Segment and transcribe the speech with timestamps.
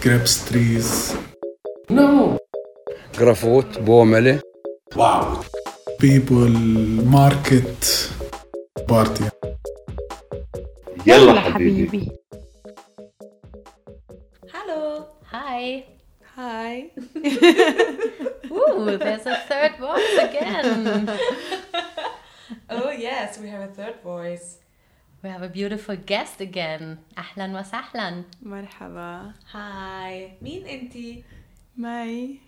[0.00, 1.16] grapes trees.
[1.88, 2.38] No.
[3.12, 4.40] Grafot, Bomele.
[4.96, 5.44] Wow.
[5.98, 6.48] People,
[7.16, 8.10] market,
[8.88, 9.24] party.
[11.06, 12.10] يلا حبيبي.
[14.52, 15.06] Hello.
[15.32, 15.84] Hi.
[16.36, 16.90] Hi.
[18.50, 21.08] Ooh, there's a third voice again.
[22.70, 24.58] Oh yes, we have a third voice.
[25.22, 26.98] We have a beautiful guest again.
[27.16, 28.24] Ahlan wa sahlan.
[28.42, 30.36] مرحبا Hi.
[30.40, 31.24] Mean inti.
[31.76, 32.38] ماي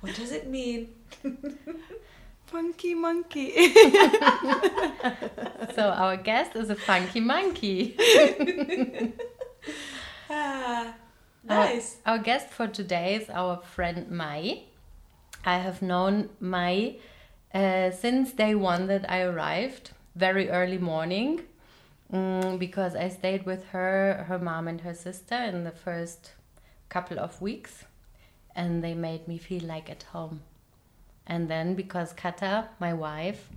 [0.00, 0.88] What does it mean?
[2.46, 3.52] funky monkey
[5.76, 7.96] So our guest is a funky monkey.
[10.30, 10.94] Ah,
[11.48, 11.96] Our- nice.
[12.06, 14.62] Our, guest for today is our friend Mai.
[15.44, 16.96] I have known Mai
[17.54, 21.41] uh, since day one that I arrived, very early morning,
[22.11, 26.31] mm, because I stayed with her, her mom, and her sister in the first
[26.89, 27.83] couple of weeks,
[28.55, 30.41] and they made me feel like at home.
[31.27, 33.49] And then because Kata, my wife,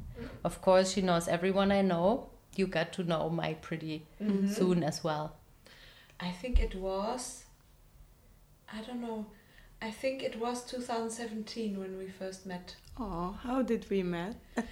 [0.42, 2.30] of course, she knows everyone I know.
[2.56, 4.06] You got to know Mai pretty
[4.48, 5.36] soon as well.
[6.18, 7.44] I think it was.
[8.72, 9.26] I don't know.
[9.80, 12.74] I think it was 2017 when we first met.
[12.98, 14.34] oh how did we met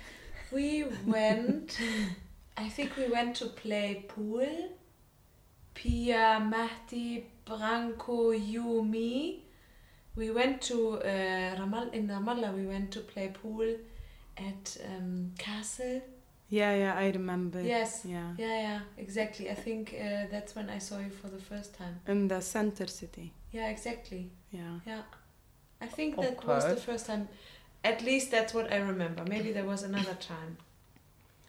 [0.53, 1.79] We went.
[2.57, 4.47] I think we went to play pool.
[5.75, 9.43] Pia, Mahdi, Branko, you, me.
[10.15, 12.55] We went to uh, Ramal in Ramallah.
[12.55, 13.77] We went to play pool
[14.39, 16.01] at um, Castle.
[16.49, 18.05] yeah yeah I remember Yes.
[18.05, 19.51] yeah Yeah, yeah, exactly.
[19.51, 22.01] I think uh, that's when I saw you for the first time.
[22.07, 24.31] in the center city Yeah, exactly.
[24.53, 25.03] yeah Yeah.
[25.81, 27.29] I think Of that was the first time.
[27.93, 29.23] At least that's what I remember.
[29.29, 30.57] Maybe there was another time.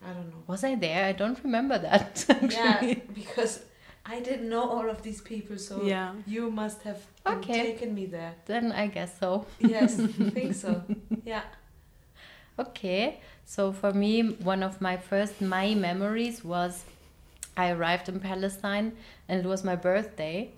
[0.07, 0.43] I don't know.
[0.47, 1.03] Was I there?
[1.05, 2.25] I don't remember that.
[2.51, 3.53] Yeah, because
[4.05, 7.61] I didn't know all of these people, so yeah you must have Okay.
[7.71, 8.33] taken me there.
[8.45, 9.45] Then I guess so.
[9.59, 10.83] Yes, I think so.
[11.25, 11.43] Yeah.
[12.59, 14.21] Okay, so for me,
[14.53, 16.85] one of my first my memories was
[17.55, 18.93] I arrived in Palestine
[19.27, 20.51] and it was my birthday,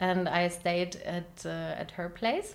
[0.00, 2.54] and I stayed at uh, at her place.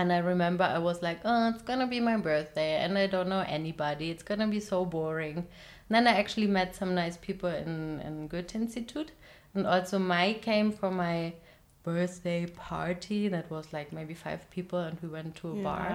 [0.00, 3.28] And I remember I was like, oh, it's gonna be my birthday, and I don't
[3.28, 4.10] know anybody.
[4.10, 5.36] It's gonna be so boring.
[5.36, 9.10] And then I actually met some nice people in in Goethe Institute,
[9.54, 11.34] and also Mai came for my
[11.82, 13.20] birthday party.
[13.28, 15.88] That was like maybe five people, and we went to a bar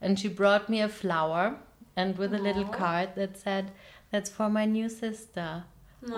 [0.00, 1.56] and she brought me a flower
[1.96, 3.70] and with a little card that said
[4.10, 5.64] that's for my new sister
[6.08, 6.16] No.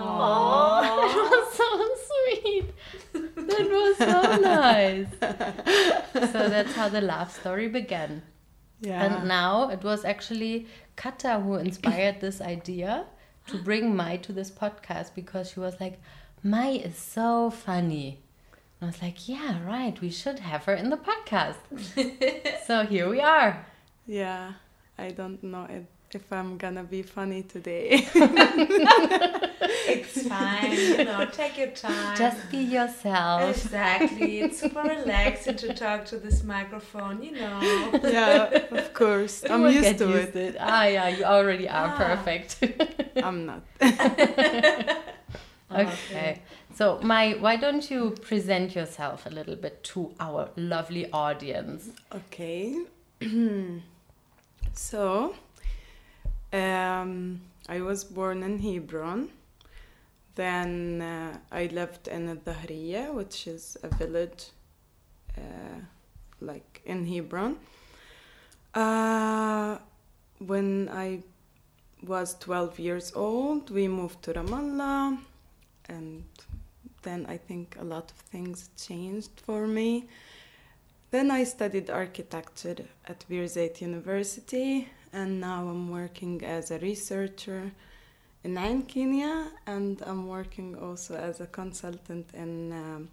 [0.83, 1.69] it was so
[2.07, 2.65] sweet.
[3.13, 5.07] That was so nice.
[6.31, 8.21] So that's how the love story began.
[8.81, 9.03] Yeah.
[9.03, 13.05] And now it was actually kata who inspired this idea
[13.47, 15.99] to bring mai to this podcast because she was like
[16.43, 18.19] mai is so funny.
[18.79, 19.99] And i was like yeah right.
[19.99, 21.57] We should have her in the podcast.
[22.67, 23.65] So here we are.
[24.05, 24.53] Yeah.
[24.97, 25.83] I don't know if,
[26.17, 27.87] if I'm gonna be funny today
[29.93, 32.17] It's fine, you know, take your time.
[32.17, 33.49] Just be yourself.
[33.49, 34.41] Exactly.
[34.41, 37.59] It's super relaxing to talk to this microphone, you know.
[38.17, 38.43] yeah
[38.79, 40.55] of course I'm will used to used it it.
[40.59, 42.03] Ah, yeah, you already are Ah.
[42.05, 42.49] perfect.
[43.27, 43.61] I'm not
[45.71, 46.41] okay.
[46.73, 51.89] So, my, why don't you present yourself a little bit to our lovely audience?
[52.13, 52.83] Okay.
[54.73, 55.35] so,
[56.57, 59.29] um, I was born in Hebron.
[60.35, 64.51] Then uh, I lived in Dhahriya, which is a village
[65.37, 65.79] uh,
[66.41, 67.57] like in Hebron.
[68.73, 69.77] Uh,
[70.39, 71.23] when I
[72.05, 75.17] was 12 years old, we moved to Ramallah,
[75.89, 76.23] and
[77.01, 80.07] then I think a lot of things changed for me.
[81.09, 87.71] Then I studied architecture at Birzeit University, and now I'm working as a researcher
[88.43, 93.09] in Kenya, and I'm working also as a consultant in um,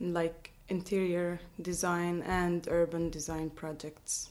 [0.00, 4.30] like interior design and urban design projects.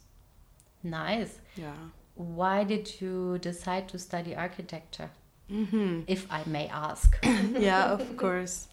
[0.84, 1.40] Nice.
[1.56, 1.74] Yeah.
[2.16, 5.10] Why did you decide to study architecture,
[5.50, 7.18] hmm if I may ask?
[7.60, 8.68] yeah, of course.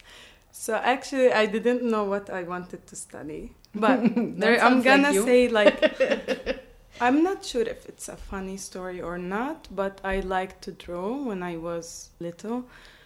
[0.53, 3.99] So actually, I didn't know what I wanted to study, but
[4.41, 5.25] there, I'm gonna you.
[5.25, 5.77] say like
[7.01, 11.23] I'm not sure if it's a funny story or not, but I liked to draw
[11.23, 12.65] when I was little.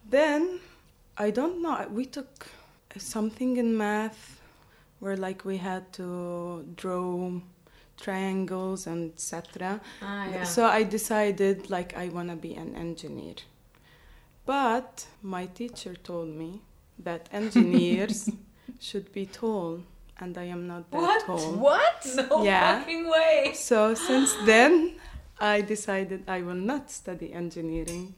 [0.09, 0.61] Then
[1.17, 1.87] I don't know.
[1.91, 2.47] We took
[2.97, 4.41] something in math
[5.01, 7.33] where like we had to draw
[8.01, 9.81] triangles and etc.
[10.01, 10.45] Ah, yeah.
[10.45, 13.35] So I decided like I want to be an engineer.
[14.47, 16.63] But my teacher told me
[16.99, 18.31] that engineers
[18.81, 19.81] should be tall,
[20.21, 21.27] and I am not that What?
[21.27, 21.53] tall.
[21.53, 22.07] What?
[22.17, 22.79] No Yeah.
[22.81, 23.53] fucking way.
[23.55, 24.95] So since then,
[25.41, 28.15] I decided I will not study engineering.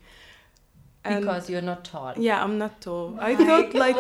[1.05, 2.15] And Because you're not tall.
[2.17, 3.17] yeah, I'm not tall.
[3.19, 3.97] Oh I My thought like.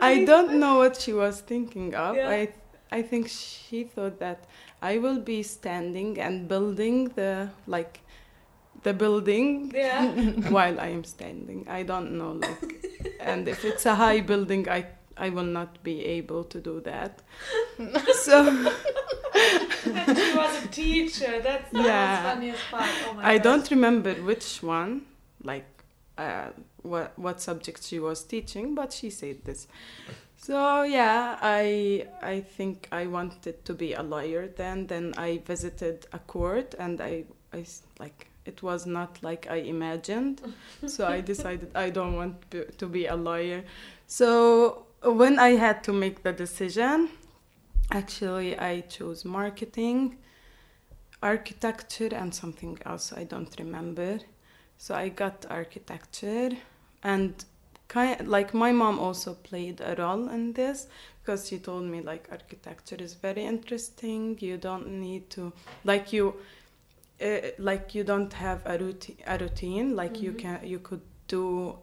[0.00, 2.16] I don't know what she was thinking of.
[2.16, 2.28] Yeah.
[2.28, 2.48] I
[2.90, 4.44] I think she thought that
[4.80, 8.00] I will be standing and building the like
[8.82, 10.12] the building Yeah.
[10.56, 11.66] while I am standing.
[11.68, 12.62] I don't know like
[13.20, 14.86] and if it's a high building I
[15.18, 17.22] I will not be able to do that.
[18.14, 18.46] so
[19.86, 21.40] And she was a teacher.
[21.40, 22.22] That's the Yeah.
[22.34, 22.90] funniest part.
[23.08, 23.44] Oh my I gosh.
[23.44, 25.02] don't remember which one,
[25.42, 25.66] like
[26.16, 26.48] uh,
[26.82, 29.68] what what subject she was teaching, but she said this.
[30.36, 34.86] So yeah, I I think I wanted to be a lawyer then.
[34.86, 39.56] Then I visited a court, and I I s- like it was not like I
[39.68, 40.40] imagined.
[40.86, 43.62] so I decided I don't want to- to be a lawyer.
[44.06, 47.08] So when I had to make the decision,
[47.90, 50.18] actually I chose marketing
[51.22, 54.20] architecture and something else I don't remember.
[54.76, 56.50] So I got architecture
[57.02, 57.44] and
[57.88, 60.86] kind like my mom also played a role in this
[61.20, 64.36] because she told me like architecture is very interesting.
[64.40, 65.52] You don't need to
[65.84, 66.34] like you
[67.20, 71.78] uh, like you don't have a routine a routine like you can you could do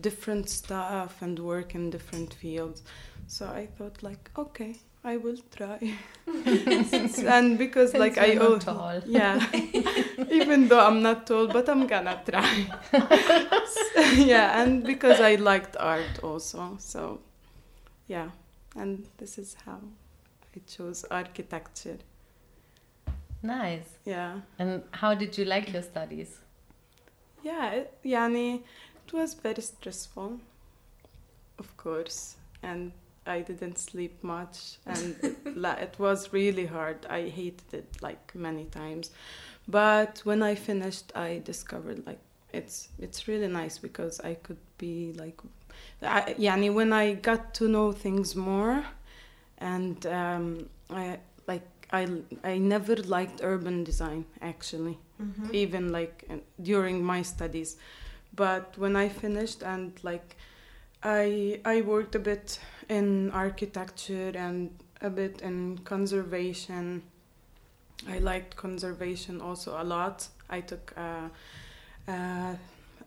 [0.00, 2.82] different stuff and work in different fields.
[3.26, 5.78] So I thought like okay, I will try.
[7.26, 9.00] and because like I al- tall.
[9.06, 9.44] yeah,
[10.30, 12.66] even though I'm not tall, but I'm gonna try.
[14.16, 17.20] yeah, and because I liked art also, so
[18.08, 18.30] yeah,
[18.76, 19.78] and this is how
[20.56, 21.98] I chose architecture.
[23.42, 23.96] Nice.
[24.04, 26.36] Yeah, And how did you like your studies?
[27.42, 28.62] yeah, yani,
[29.12, 30.38] it was very stressful,
[31.58, 32.92] of course, and
[33.26, 35.36] I didn't sleep much, and it,
[35.80, 37.06] it was really hard.
[37.08, 39.10] I hated it like many times,
[39.68, 42.18] but when I finished, I discovered like
[42.52, 45.40] it's it's really nice because I could be like,
[46.02, 48.84] I, yani, when I got to know things more,
[49.58, 52.08] and um, I like I
[52.44, 55.54] I never liked urban design actually Mm-hmm.
[55.54, 56.24] even like
[56.62, 57.76] during my studies
[58.34, 60.36] but when i finished and like
[61.02, 67.02] i i worked a bit in architecture and a bit in conservation
[68.08, 71.30] i liked conservation also a lot i took a,
[72.08, 72.56] a,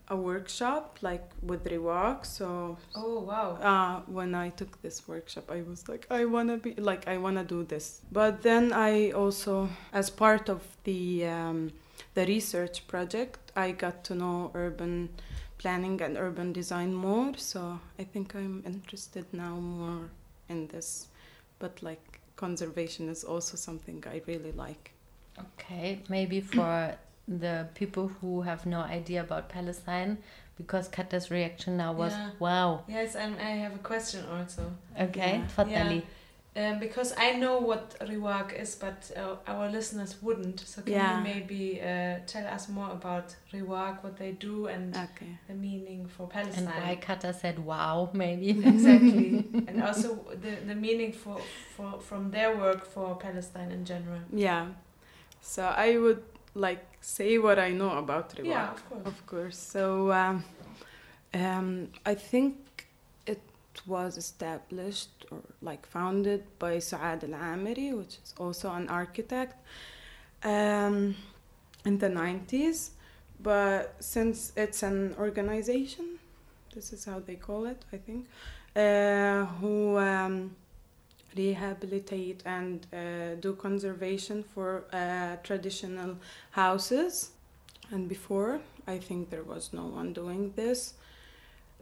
[0.09, 3.55] a workshop like with Riwak so Oh wow.
[3.61, 7.43] uh, when I took this workshop, I was like, I wanna be like, I wanna
[7.43, 8.01] do this.
[8.11, 11.71] But then I also, as part of the um,
[12.13, 15.09] the research project, I got to know urban
[15.57, 17.33] planning and urban design more.
[17.37, 20.09] So I think I'm interested now more
[20.49, 21.07] in this.
[21.59, 24.91] But like conservation is also something I really like.
[25.39, 26.95] Okay, maybe for
[27.27, 30.17] the people who have no idea about Palestine,
[30.57, 32.29] because Katja's reaction now was yeah.
[32.39, 32.83] wow.
[32.87, 34.71] Yes, and I have a question also.
[34.99, 35.47] Okay, yeah.
[35.55, 36.01] Fatali.
[36.01, 36.01] Yeah.
[36.55, 40.59] Um, because I know what Riwak is, but uh, our listeners wouldn't.
[40.59, 41.17] So can Yeah.
[41.17, 45.37] you maybe uh, tell us more about Riwak, what they do, and Okay.
[45.47, 46.65] the meaning for Palestine?
[46.65, 46.89] And Palestine?
[46.89, 48.49] why Kata said wow, maybe.
[48.65, 50.07] exactly, and also
[50.41, 51.37] the the meaning for,
[51.75, 54.21] for from their work for Palestine in general.
[54.31, 54.67] Yeah.
[55.41, 56.21] So I would
[56.53, 58.45] like say what I know about Riwak.
[58.45, 59.05] Yeah, of course.
[59.07, 59.57] Of course.
[59.57, 60.43] So um,
[61.33, 62.62] um, I think it
[63.87, 69.55] was established or like founded by Suad Al Amiri, which is also an architect,
[70.43, 71.15] um,
[71.85, 72.91] in the 90s.
[73.41, 76.19] But since it's an organization,
[76.73, 78.27] this is how they call it, I think,
[78.75, 80.55] uh, who um,
[81.35, 86.17] rehabilitate and uh, do conservation for uh, traditional
[86.51, 87.31] houses.
[87.91, 90.93] And before, I think there was no one doing this.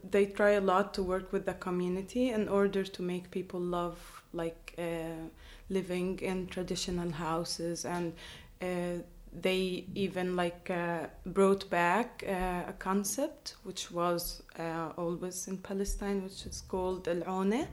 [0.09, 3.97] They try a lot to work with the community in order to make people love
[4.33, 5.27] like uh,
[5.69, 8.13] living in traditional houses and
[8.61, 9.01] uh,
[9.33, 16.23] they even like uh, brought back uh, a concept which was uh, always in Palestine
[16.23, 17.67] which is called al-Une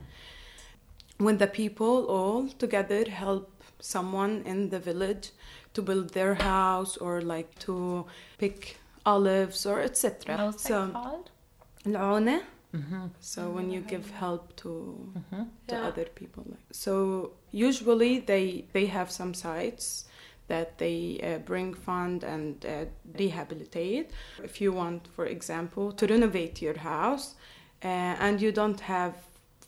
[1.17, 5.31] when the people all together help someone in the village
[5.73, 8.05] to build their house or like to
[8.37, 10.53] pick olives or etc.
[10.57, 11.29] So called?
[11.85, 12.41] العونة
[12.75, 13.07] mm-hmm.
[13.19, 14.69] So when you give help to
[15.17, 15.43] mm-hmm.
[15.67, 15.87] to yeah.
[15.87, 20.05] other people, so usually they they have some sites
[20.49, 22.85] that they uh, bring fund and uh,
[23.17, 24.11] rehabilitate.
[24.43, 27.35] If you want, for example, to renovate your house,
[27.83, 29.13] uh, and you don't have,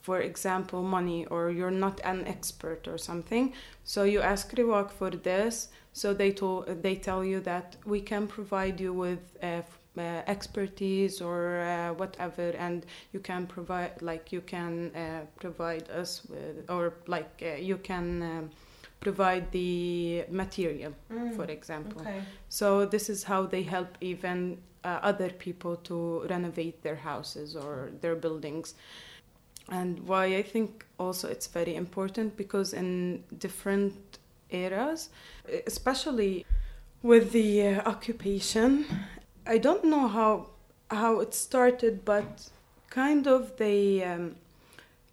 [0.02, 3.54] for example, money or you're not an expert or something,
[3.84, 5.68] so you ask Riwak for this.
[5.94, 9.62] So they told they tell you that we can provide you with uh,
[9.98, 16.22] uh, expertise or uh, whatever, and you can provide like you can uh, provide us
[16.28, 18.22] with or like uh, you can.
[18.22, 18.50] Um,
[19.00, 21.34] provide the material Mm.
[21.34, 22.22] for example Okay.
[22.48, 27.90] so this is how they help even uh, other people to renovate their houses or
[28.00, 28.74] their buildings.
[29.68, 34.18] And why I think also it's very important because in different
[34.50, 35.10] eras,
[35.66, 36.44] especially
[37.02, 38.84] with the uh, occupation,
[39.46, 40.46] I don't know how
[40.90, 42.50] how it started, but
[42.90, 44.36] kind of they um,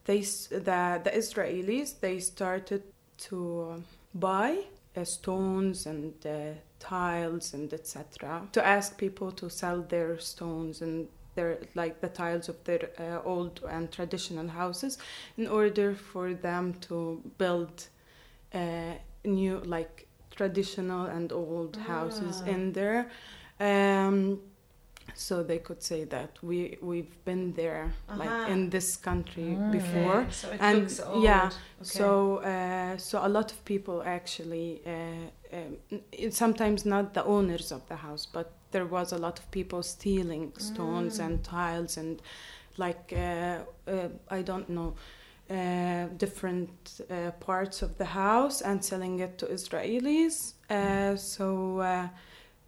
[0.05, 2.83] they the the Israelis they started
[3.29, 3.37] to
[3.75, 3.79] uh,
[4.13, 4.59] buy
[4.95, 8.41] uh, stones and uh, tiles and etc.
[8.51, 13.21] to ask people to sell their stones and their like the tiles of their uh,
[13.23, 14.97] old and traditional houses
[15.37, 17.87] in order for them to build
[18.53, 18.93] uh,
[19.25, 22.49] new like traditional and old houses Ah.
[22.49, 23.09] in there
[23.59, 24.39] um,
[25.15, 28.17] so they could say that we we've been there Aha.
[28.23, 29.71] like in this country Mm.
[29.71, 31.23] before Okay, So it And, looks old.
[31.23, 31.45] yeah,
[31.81, 31.85] Okay.
[31.99, 37.81] so, uh, so a lot of people actually, uh, um, sometimes not the owners of
[37.87, 41.25] the house, but there was a lot of people stealing stones Mm.
[41.25, 42.21] and tiles and
[42.77, 43.57] like uh,
[43.91, 44.93] uh, I don't know.
[45.51, 50.53] Uh, different uh, parts of the house and selling it to Israelis.
[50.69, 52.07] Uh, so uh,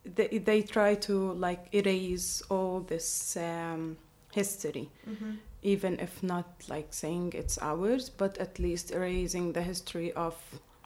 [0.06, 3.98] they, they try to like erase all this um,
[4.34, 5.38] history Mhm.
[5.64, 10.36] even if not like saying it's ours, but at least erasing the history of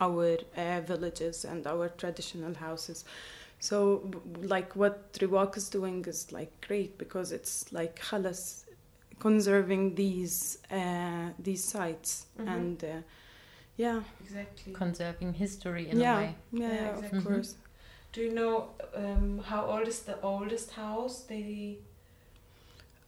[0.02, 3.06] our uh, villages and our traditional houses.
[3.60, 8.66] So, like what Riwak is doing is like great because it's like khalas
[9.20, 12.48] conserving these uh, these sites Mhm.
[12.48, 12.88] and uh,
[13.78, 14.74] yeah, Exactly.
[14.74, 16.36] Conserving history in yeah, a way.
[16.52, 17.18] yeah, Yeah, yeah, exactly.
[17.20, 17.56] of course.
[18.16, 21.24] Do you know um, how old is the oldest house?
[21.28, 21.80] They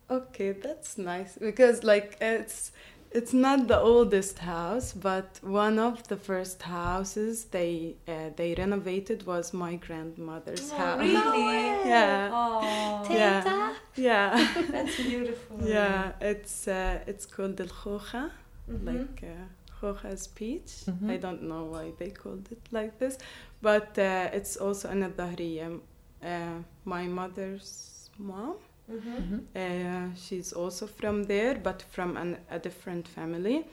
[0.09, 2.71] Okay, that's nice because like it's
[3.11, 9.25] it's not the oldest house, but one of the first houses they uh, they renovated
[9.25, 10.99] was my grandmother's Oh, house.
[10.99, 11.47] really?
[11.93, 12.29] Yeah.
[12.33, 13.73] Oh, Yeah.
[13.95, 15.57] Yeah, that's beautiful.
[15.65, 16.11] yeah.
[16.19, 18.31] It's uh, it's called el khocha,
[18.69, 18.85] Mhm.
[18.85, 19.47] like uh,
[19.81, 20.85] khocha is peach.
[20.87, 21.09] Mhm.
[21.13, 23.17] I don't know why they called it like this,
[23.61, 25.79] but uh, it's also in Dahriya.
[26.23, 28.55] Uh, my mother's mom.
[28.89, 29.17] Mhm.
[29.21, 29.41] Mhm.
[29.55, 33.65] Uh, she's also from there, but from an, a different family,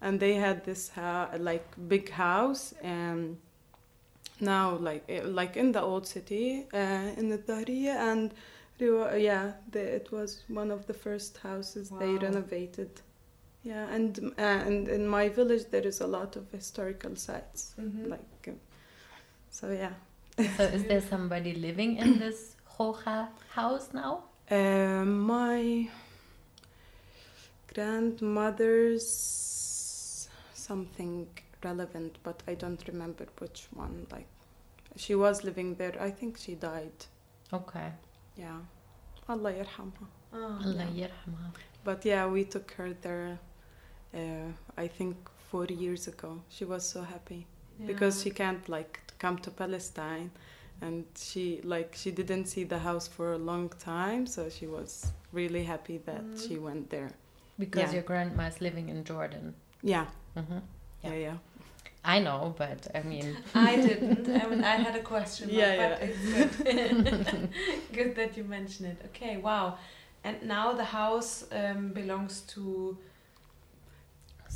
[0.00, 2.74] and they had this ha- like big house.
[2.82, 3.36] And
[4.40, 8.32] now, like eh, like in the old city, uh, in the Dahriya, and
[8.78, 13.00] they were, yeah, the, it was one of the first houses they renovated.
[13.62, 18.08] Yeah, and uh, and in my village there is a lot of historical sites, Mhm.
[18.08, 18.52] like uh,
[19.50, 19.70] so.
[19.70, 19.92] Yeah.
[20.56, 24.24] So is there somebody living in this Hoja house now?
[24.50, 25.88] Uh, my
[27.74, 29.08] grandmother's
[30.54, 31.26] something
[31.62, 34.06] relevant, but I don't remember which one.
[34.10, 34.26] Like,
[34.96, 35.94] she was living there.
[36.00, 37.06] I think she died.
[37.52, 37.92] Okay.
[38.36, 38.58] Yeah,
[39.28, 40.06] Allah yarhamha.
[40.32, 40.58] Oh.
[40.64, 41.52] Allah yarhamha.
[41.84, 43.38] But yeah, we took her there.
[44.14, 45.16] Uh, I think
[45.50, 46.40] four years ago.
[46.48, 47.46] She was so happy
[47.86, 50.30] because she can't like come to Palestine,
[50.82, 55.12] and she like she didn't see the house for a long time, so she was
[55.32, 56.38] really happy that Mm.
[56.48, 57.10] she went there.
[57.58, 57.94] Because Yeah.
[57.98, 59.54] your grandma is living in Jordan.
[59.82, 60.60] Yeah, hmm
[61.04, 61.36] yeah, yeah.
[62.14, 64.28] I know, but I mean, I didn't.
[64.42, 65.48] I, mean, I had a question.
[65.50, 66.06] Yeah, but yeah.
[66.08, 67.48] it's good.
[67.96, 68.96] good that you mention it.
[69.08, 69.76] Okay, wow.
[70.24, 72.96] And now the house um, belongs to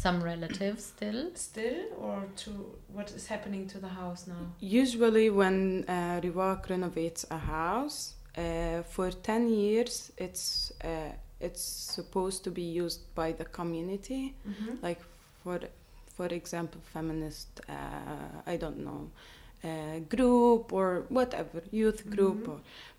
[0.04, 1.20] some relatives still.
[1.34, 2.50] still or to
[2.96, 4.42] what is happening to the house now?
[4.60, 7.98] Usually, when uh, Riwak renovates a house,
[8.36, 11.12] uh, for ten years, it's uh,
[11.46, 11.62] it's
[11.96, 14.22] supposed to be used by the community.
[14.50, 14.82] Mhm.
[14.86, 15.00] like
[15.42, 15.58] for
[16.16, 19.02] for example feminist uh, i don't know
[19.68, 22.52] uh, group or whatever youth group Mhm.
[22.52, 22.58] or,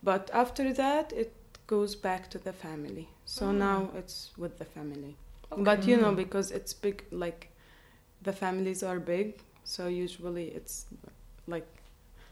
[0.10, 1.32] but after that it
[1.74, 3.58] goes back to the family so Ah.
[3.68, 5.14] now it's with the family
[5.58, 6.16] but you know Mm.
[6.24, 7.50] because it's big like
[8.22, 9.28] the families are big
[9.64, 10.86] so usually it's
[11.48, 11.68] like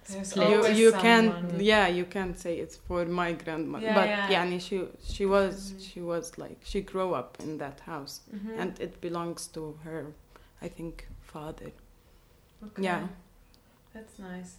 [0.10, 4.46] There's you, you can't yeah you can't say it's for my grandmother Yeah, but yeah.
[4.52, 5.82] yeah she she was Mhm.
[5.88, 8.60] she was like she grew up in that house Mhm.
[8.62, 10.06] and it belongs to her
[10.62, 11.72] i think father
[12.66, 12.84] Okay.
[12.84, 13.08] yeah.
[13.94, 14.52] That's nice.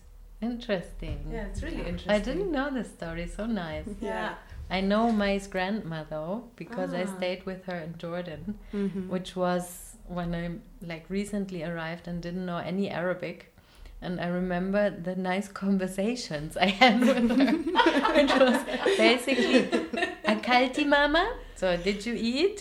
[0.53, 1.19] Interesting.
[1.33, 2.11] Yeah, it's really interesting.
[2.13, 3.27] I didn't know this story.
[3.37, 3.89] So nice.
[4.01, 4.35] Yeah.
[4.71, 6.27] I know Mai's grandmother
[6.63, 7.17] because I Ah.
[7.17, 9.09] stayed with her in Jordan, Mhm.
[9.15, 9.65] which was
[10.19, 10.45] when I
[10.93, 13.39] like recently arrived and didn't know any Arabic.
[14.03, 17.53] And I remember the nice conversations I had with her,
[18.19, 18.59] which was
[19.07, 19.61] basically,
[20.33, 21.25] "Akalti mama?"
[21.61, 22.59] So did you eat?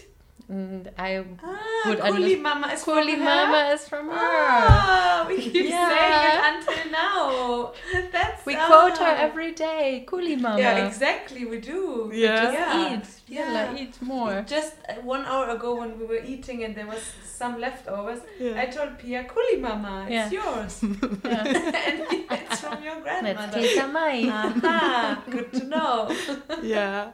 [0.50, 1.10] And I
[1.44, 2.00] Ah, Would
[2.42, 3.18] Mama is from her?
[3.18, 4.16] mama is from her.
[4.18, 5.90] Ah, we keep Yeah.
[5.90, 7.74] saying it until now.
[8.12, 8.68] That's We ah.
[8.68, 10.06] quote her every day.
[10.08, 10.60] Kuli mama.
[10.60, 11.46] Yeah, exactly.
[11.46, 12.12] We do.
[12.14, 12.42] Yeah.
[12.44, 12.94] Just Yeah.
[12.94, 13.08] eat.
[13.28, 13.76] Yeah.
[13.82, 14.44] Eat more.
[14.48, 17.02] Just uh, one hour ago, when we were eating and there was
[17.40, 18.62] some leftovers, Yeah.
[18.62, 22.00] I told Pia, "Kuli Mama, it's yours, and
[22.38, 24.18] it's from your Let's grandmother." take a Mai.
[24.30, 25.96] Aha, good to know.
[26.76, 27.12] yeah.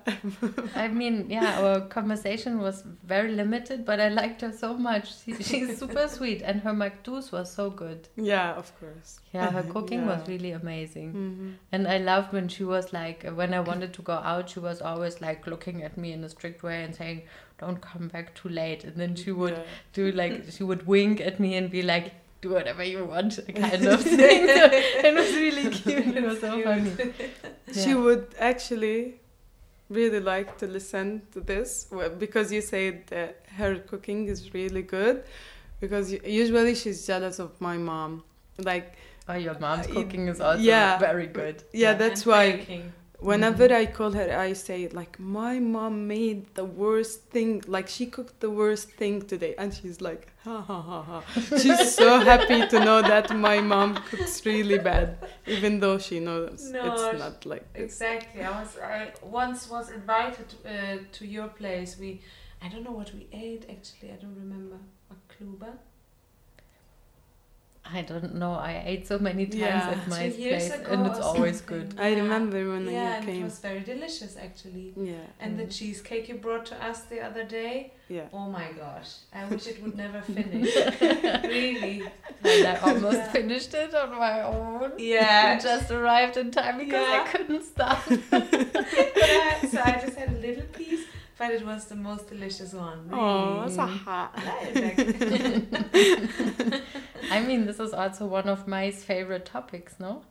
[0.76, 5.08] I mean, yeah, our conversation was very limited, but I liked her so much.
[5.24, 8.08] She, she's super sweet, and her makdous was so good.
[8.16, 9.20] Yeah, of course.
[9.34, 11.14] Yeah, her cooking was really amazing.
[11.14, 11.54] Mhm.
[11.72, 14.82] And I loved when she was like, when I wanted to go out, she was
[14.82, 17.22] always like looking at me in a strict way and saying,
[17.60, 19.64] "Don't come back too late." And then she would Yeah.
[19.94, 22.12] do like she would wink at me and be like,
[22.42, 24.46] "Do whatever you want," kind of thing.
[25.08, 26.16] it was really cute.
[26.18, 26.66] It was so Cute.
[26.66, 27.14] funny.
[27.74, 29.20] She would actually
[29.90, 35.24] really like to listen to this because you said that her cooking is really good
[35.80, 38.24] because usually she's jealous of my mom
[38.58, 38.96] like
[39.28, 40.98] Oh, your mom's cooking is also yeah.
[40.98, 41.64] very good.
[41.72, 42.92] yeah, that's And why baking.
[43.20, 43.82] Whenever Mm-hmm.
[43.82, 48.40] i call her i say like my mom made the worst thing like she cooked
[48.40, 51.24] the worst thing today and she's like ha ha ha ha
[51.58, 56.72] she's so happy to know that my mom cooks really bad even though she knows
[56.72, 58.42] No, it's not like this Exactly.
[58.44, 61.98] I was I once was invited uh, to your place.
[62.00, 62.22] We
[62.64, 64.12] I don't know what we ate actually.
[64.12, 64.78] I don't remember.
[65.12, 65.72] A kluba.
[67.86, 68.54] I don't know.
[68.54, 69.90] I ate so many times Yeah.
[69.96, 71.96] at my Two years place, ago and it's always good.
[71.98, 74.94] i remember when yeah, you and came it was very delicious actually.
[74.96, 75.76] yeah And the Mm.
[75.78, 77.94] cheesecake you brought to us the other day.
[78.08, 79.10] yeah Oh my gosh!
[79.34, 80.76] I wish it would never finish.
[81.56, 82.04] really.
[82.44, 83.32] And I almost Yeah.
[83.32, 84.92] finished it on my own.
[84.98, 85.56] Yeah.
[85.58, 87.24] I just arrived in time because Yeah.
[87.24, 88.00] I couldn't stop.
[88.12, 89.66] yeah.
[89.72, 91.06] So I just had a little piece,
[91.40, 93.10] but it was the most delicious one.
[93.14, 93.76] oh Really.
[93.76, 94.08] صح
[97.32, 100.22] I mean, this is also one of my favorite topics, no?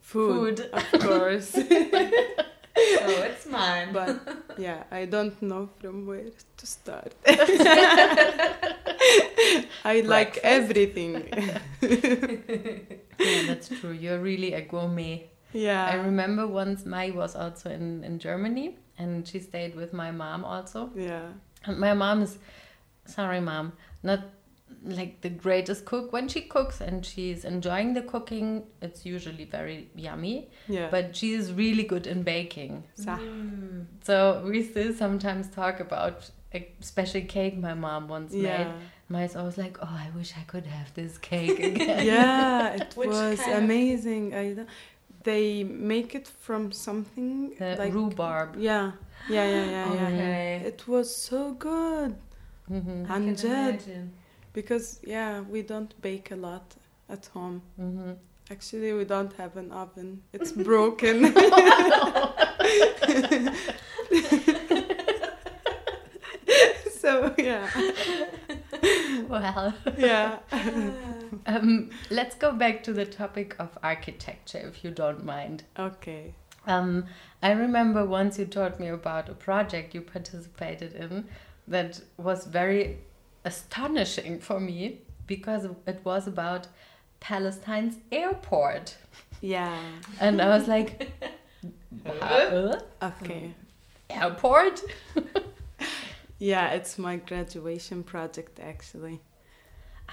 [0.00, 0.70] food, Food.
[0.72, 1.60] of course So
[3.28, 3.88] it's mine.
[3.92, 4.10] but
[4.66, 6.24] yeah i don't know from where
[6.60, 7.12] to start
[9.84, 11.12] i like everything
[13.18, 13.92] Yeah, that's true.
[13.92, 15.28] You're really a gourmet.
[15.52, 20.10] yeah I remember once Mai was also in, in Germany and she stayed with my
[20.10, 20.90] mom also.
[20.96, 21.28] yeah
[21.66, 22.38] And my mom is,
[23.06, 24.20] sorry, mom, not
[24.84, 26.12] like the greatest cook.
[26.12, 30.50] When she cooks and she's enjoying the cooking, it's usually very yummy.
[30.68, 32.74] yeah But she is really good in baking.
[33.06, 33.86] صح Mm.
[34.08, 38.42] So we still sometimes talk about a special cake my mom once made.
[38.48, 38.72] yeah
[39.08, 42.06] Mai's always like, oh, I wish I could have this cake again.
[42.06, 44.68] yeah it was kind of- amazing I don't-
[45.24, 48.56] they make it from something The like rhubarb.
[48.58, 48.92] yeah
[49.28, 50.62] yeah yeah yeah yeah Okay.
[50.66, 52.14] it was so good
[52.68, 53.68] hmm I can Amjad.
[53.68, 54.12] imagine.
[54.52, 56.74] because yeah we don't bake a lot
[57.08, 58.12] at home hmm
[58.50, 61.24] actually we don't have an oven it's broken
[67.00, 67.68] so yeah
[69.28, 70.38] Well, yeah
[71.46, 75.64] um, let's go back to the topic of architecture, if you don't mind.
[75.78, 76.34] okay
[76.66, 77.06] Um,
[77.42, 81.24] I remember once you told me about a project you participated in
[81.68, 82.98] that was very
[83.44, 86.68] astonishing for me because it was about
[87.20, 88.96] Palestine's airport.
[89.40, 89.78] yeah
[90.20, 91.10] And I was like,
[92.20, 93.54] "Uh, okay
[94.10, 94.82] airport?
[96.50, 99.20] Yeah it's my graduation project actually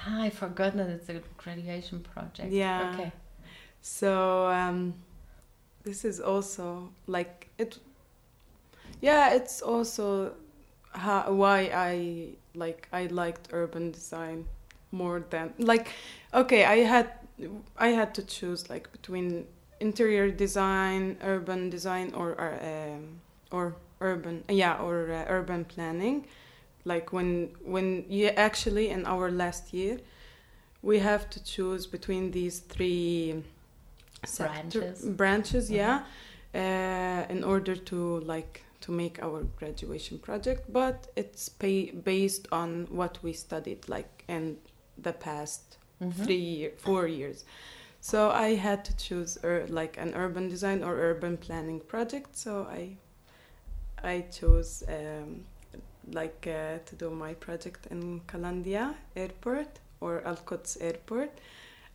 [0.07, 2.51] Ah, I forgot that it's a graduation project.
[2.51, 2.91] Yeah.
[2.93, 3.11] Okay.
[3.81, 4.93] So um,
[5.83, 7.79] this is also like it.
[9.01, 10.33] Yeah, it's also
[10.91, 14.45] how, why I like I liked urban design
[14.91, 15.89] more than like.
[16.33, 17.11] Okay, I had
[17.77, 19.47] I had to choose like between
[19.79, 26.25] interior design, urban design, or uh, um, or urban yeah or uh, urban planning.
[26.85, 29.99] Like when when you actually in our last year
[30.81, 33.43] we have to choose between these three
[34.25, 35.05] sector- Branches.
[35.05, 36.03] branches yeah
[36.55, 42.87] uh, in order to like to make our graduation project but it's pay- based on
[42.89, 44.57] what we studied like in
[44.97, 46.13] the past Mhm.
[46.25, 47.43] three year, four years
[48.01, 52.37] So I had to choose ur- like an urban design or urban planning project.
[52.37, 52.95] So I
[54.03, 55.43] I chose um,
[56.11, 61.31] like uh, to do my project in Kalandia Airport or Al Quds Airport.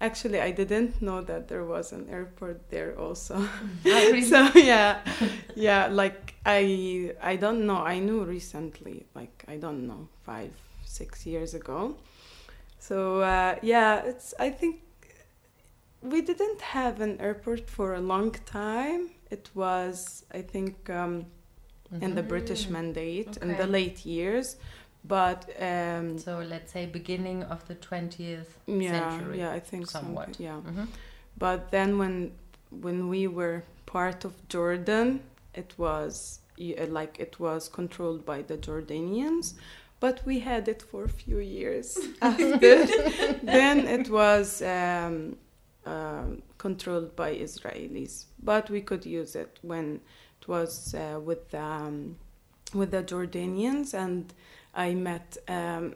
[0.01, 3.49] Actually, I didn't know that there was an airport there also.
[3.85, 5.01] so yeah,
[5.55, 5.87] yeah.
[5.87, 7.79] Like I, I don't know.
[7.79, 9.07] I knew recently.
[9.15, 10.53] Like I don't know, five,
[10.85, 11.97] six years ago.
[12.79, 14.35] So uh, yeah, it's.
[14.39, 14.83] I think
[16.05, 19.11] we didn't have an airport for a long time.
[19.31, 21.27] It was, I think, um,
[22.01, 24.57] in the British Mandate in the late years,
[25.05, 29.39] but um, So let's say beginning of the 20th yeah, century.
[29.39, 30.31] yeah, I think somewhat.
[30.41, 30.87] Yeah, Mhm.
[31.39, 32.33] but then when
[32.87, 35.21] when we were part of Jordan,
[35.55, 39.55] it was uh, like it was controlled by the Jordanians.
[40.01, 41.87] But we had it for a few years
[42.23, 42.85] after.
[43.59, 45.37] then it was um,
[45.87, 50.01] um, controlled by Israelis, but we could use it when
[50.45, 52.17] it was uh, with the, um,
[52.75, 54.33] with the Jordanians, and
[54.75, 55.95] I met um,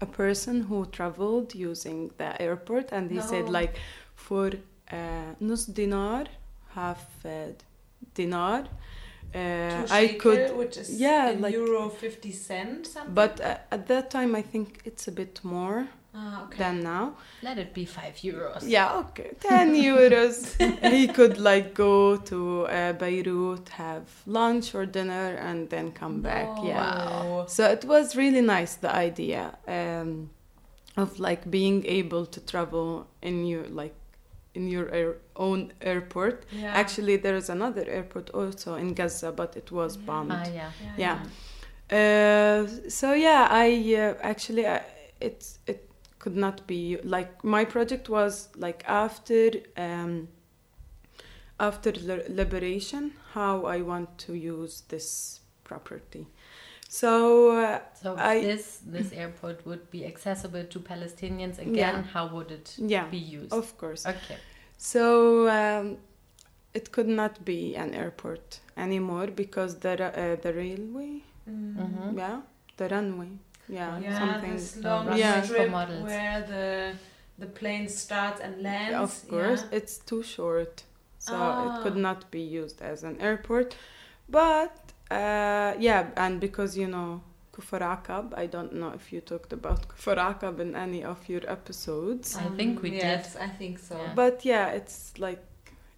[0.00, 3.76] a person who traveled using the airport, and he said like
[4.14, 4.50] for
[4.90, 4.96] uh,
[5.40, 6.24] nus dinar,
[6.74, 7.52] half uh,
[8.14, 8.64] dinar,
[9.34, 13.14] uh, I could which is yeah, like- euro 50 cent something.
[13.14, 16.58] but uh, at that time I think it's a bit more ah, okay.
[16.58, 17.14] than now.
[17.42, 18.62] Let it be 5 euros.
[18.66, 19.32] Yeah, okay.
[19.40, 20.54] 10 euros.
[20.90, 26.48] he could like go to uh, Beirut, have lunch or dinner, and then come back.
[26.62, 26.76] Yeah.
[26.76, 27.46] Wow.
[27.48, 30.30] So it was really nice, the idea um,
[30.96, 33.94] of like being able to travel in your like
[34.54, 36.46] in your air, own airport.
[36.52, 36.72] Yeah.
[36.72, 40.32] Actually, there is another airport also in Gaza, but it was bombed.
[40.32, 40.70] Ah, yeah.
[40.96, 41.18] Yeah.
[41.90, 44.80] Uh, so yeah, I uh, actually uh,
[45.20, 45.83] it it
[46.24, 50.28] could not be like my project was like after um,
[51.60, 56.26] after li- liberation how I want to use this property.
[56.88, 57.10] So
[57.50, 61.74] uh, So I- this this airport would be accessible to Palestinians again.
[61.76, 62.02] Yeah.
[62.14, 63.52] How would it yeah, be used?
[63.52, 64.06] of course.
[64.06, 64.38] Okay.
[64.78, 65.02] So
[65.48, 65.98] um,
[66.72, 71.12] it could not be an airport anymore because the ra- uh, the railway,
[71.48, 71.76] Mm.
[71.76, 72.16] Mhm.
[72.16, 72.40] yeah,
[72.78, 73.32] the runway,
[73.68, 74.52] yeah, yeah something.
[74.52, 76.02] this um, long oh, yeah.
[76.02, 76.92] where the
[77.38, 78.94] the plane starts and lands.
[78.94, 79.78] Of course, yeah.
[79.78, 80.84] it's too short,
[81.18, 81.38] so oh.
[81.38, 81.80] it ah.
[81.82, 83.76] could not be used as an airport.
[84.28, 84.76] But
[85.10, 87.22] uh, yeah, and because you know
[87.52, 91.42] Kufr Aqab, I don't know if you talked about Kufr Aqab in any of your
[91.50, 92.36] episodes.
[92.36, 93.42] I think we um, yes, did.
[93.42, 93.96] I think so.
[93.96, 94.12] Yeah.
[94.14, 95.42] But yeah, it's like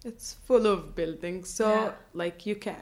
[0.05, 1.91] it's full of buildings so yeah.
[2.13, 2.75] like you can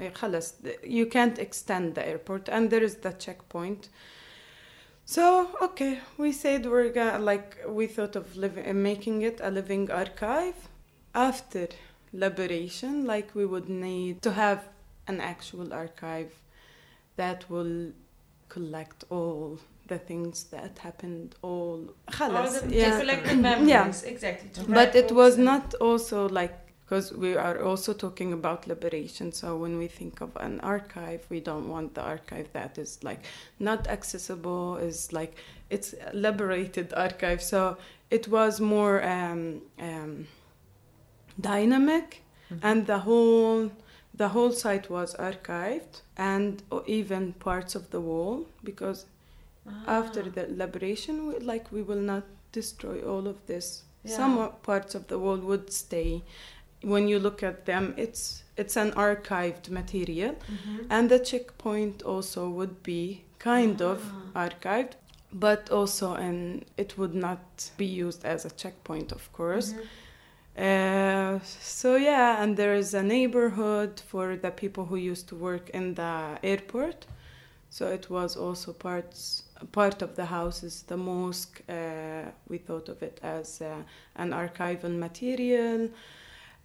[0.84, 3.90] you can't extend the airport and there is the checkpoint
[5.06, 9.52] so okay, we said we're gonna like we thought of living uh, making it a
[9.52, 10.56] living archive
[11.14, 11.68] after
[12.12, 13.06] liberation.
[13.06, 14.68] Like we would need to have
[15.08, 16.34] an actual archive
[17.18, 17.92] that will
[18.50, 23.04] collect all the things that happened all, all the, yeah.
[23.36, 24.10] memories yeah.
[24.10, 29.32] exactly but it was not also like because we are also talking about liberation.
[29.32, 33.22] So when we think of an archive, we don't want the archive that is like
[33.60, 34.78] not accessible.
[34.78, 35.34] Is like
[35.70, 37.42] it's a liberated archive.
[37.42, 37.78] So
[38.12, 40.28] it was more um, um,
[41.40, 42.22] dynamic,
[42.62, 43.72] and the whole
[44.14, 49.06] the whole site was archived, and even parts of the wall because
[49.88, 50.30] after Ah.
[50.36, 54.18] the liberation we, like we will not destroy all of this Yeah.
[54.18, 56.22] some parts of the wall would stay
[56.84, 60.86] when you look at them it's it's an archived material Mhm.
[60.90, 64.00] and the checkpoint also would be kind of
[64.36, 64.48] Ah.
[64.50, 64.94] archived
[65.34, 69.82] but also and it would not be used as a checkpoint of course Mhm.
[70.58, 75.70] uh, so yeah, and there is a neighborhood for the people who used to work
[75.72, 77.06] in the airport.
[77.70, 81.62] So it was also parts part of the houses, the mosque.
[81.68, 83.84] Uh, we thought of it as uh,
[84.16, 85.90] an archival material.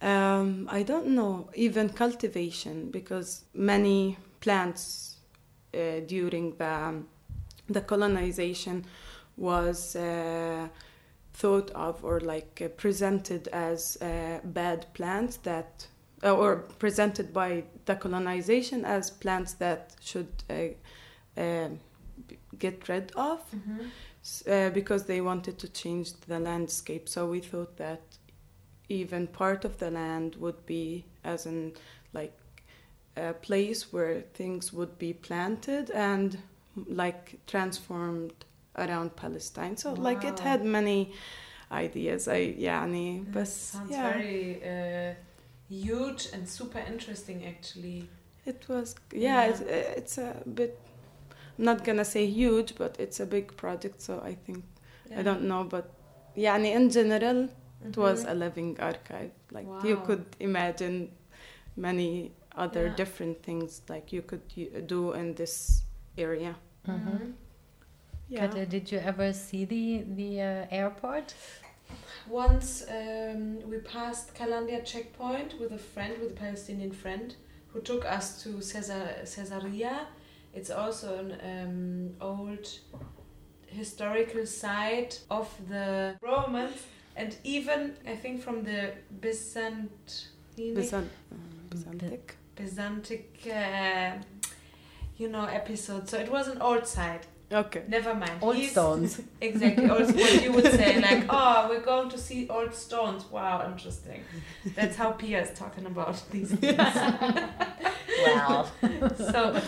[0.01, 5.17] Um, I don't know even cultivation because many plants
[5.73, 7.03] uh, during the
[7.69, 8.85] the colonization
[9.37, 9.95] was.
[9.95, 10.67] Uh,
[11.33, 15.87] thought of or like uh, presented as uh, bad plants that
[16.23, 20.55] uh, or presented by the colonization as plants that should uh,
[21.41, 21.69] uh,
[22.59, 23.91] get rid of Mhm.
[24.47, 28.01] uh, because they wanted to change the landscape so we thought that
[28.90, 31.72] even part of the land would be as in
[32.12, 32.32] like
[33.16, 36.38] a place where things would be planted and
[36.88, 38.32] like transformed
[38.76, 39.76] around Palestine.
[39.76, 40.44] So like it Wow.
[40.44, 41.12] had many
[41.72, 45.14] ideas I يعني That بس sounds yeah very uh,
[45.68, 48.08] huge and super interesting actually.
[48.44, 49.50] it was yeah, Yeah.
[49.50, 49.60] It's,
[49.98, 50.78] it's a bit
[51.58, 54.64] I'm not gonna say huge but it's a big project so I think
[55.16, 55.84] I don't know but
[56.36, 57.48] يعني in general
[57.83, 60.05] it was a living archive like you Mm-hmm.
[60.05, 61.09] Could imagine
[61.75, 62.95] many other Yeah.
[62.95, 64.47] different things like you could
[64.87, 65.83] do in this
[66.17, 66.55] area
[66.87, 67.33] Mhm.
[68.29, 71.33] yeah But uh, did you ever see the the uh, airport?
[72.27, 77.35] Once um, we passed Kalandia checkpoint with a friend, with a Palestinian friend,
[77.73, 80.07] who took us to Caesar, Caesarea.
[80.53, 82.67] It's also an um, old
[83.67, 86.77] historical site of the Romans,
[87.15, 89.89] and even I think from the Byzantine,
[90.57, 91.35] Byzant- uh,
[91.69, 94.17] Byzantic Byzantic, uh,
[95.17, 96.09] you know, episode.
[96.09, 97.25] So it was an old site.
[97.51, 98.37] okay Never mind.
[98.41, 99.21] Old He's- stones.
[99.41, 99.89] Exactly.
[99.89, 103.25] Old, what you would say, like, oh, we're going to see old stones.
[103.31, 104.21] Wow, interesting.
[104.75, 106.77] That's how Pia is talking about these things.
[108.25, 108.67] Wow.
[109.17, 109.61] so,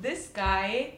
[0.00, 0.94] this guy,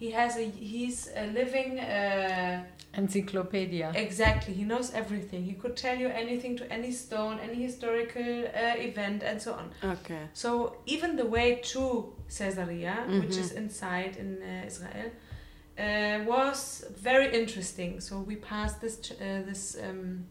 [0.00, 1.78] he has a he's a living.
[1.78, 2.64] Uh,
[3.02, 3.92] Encyclopedia.
[3.94, 5.44] exactly, he knows everything.
[5.44, 9.66] He could tell you anything to any stone, any historical uh, event, and so on.
[9.94, 10.50] okay So
[10.94, 11.82] even the way to
[12.36, 13.44] Caesarea, which Mhm.
[13.44, 15.10] is inside in uh, Israel,
[15.78, 16.58] uh, was
[17.08, 18.00] very interesting.
[18.00, 20.24] So we passed this uh, this um,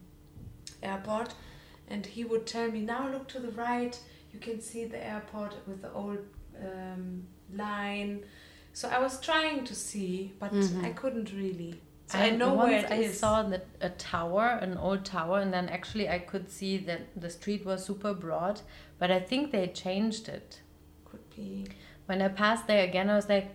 [0.92, 1.30] airport,
[1.92, 3.96] and he would tell me, "Now look to the right.
[4.34, 6.20] You can see the airport with the old
[6.68, 7.04] um,
[7.64, 8.14] line."
[8.80, 10.86] So I was trying to see, but Mhm.
[10.86, 11.72] I couldn't really.
[12.08, 13.20] So I I know where it I is.
[13.20, 17.30] saw that a tower, an old tower, and then actually I could see that the
[17.30, 18.62] street was super broad,
[18.98, 20.62] but I think they changed it.
[21.10, 21.68] Could be.
[22.06, 23.50] When I passed there again, I was like,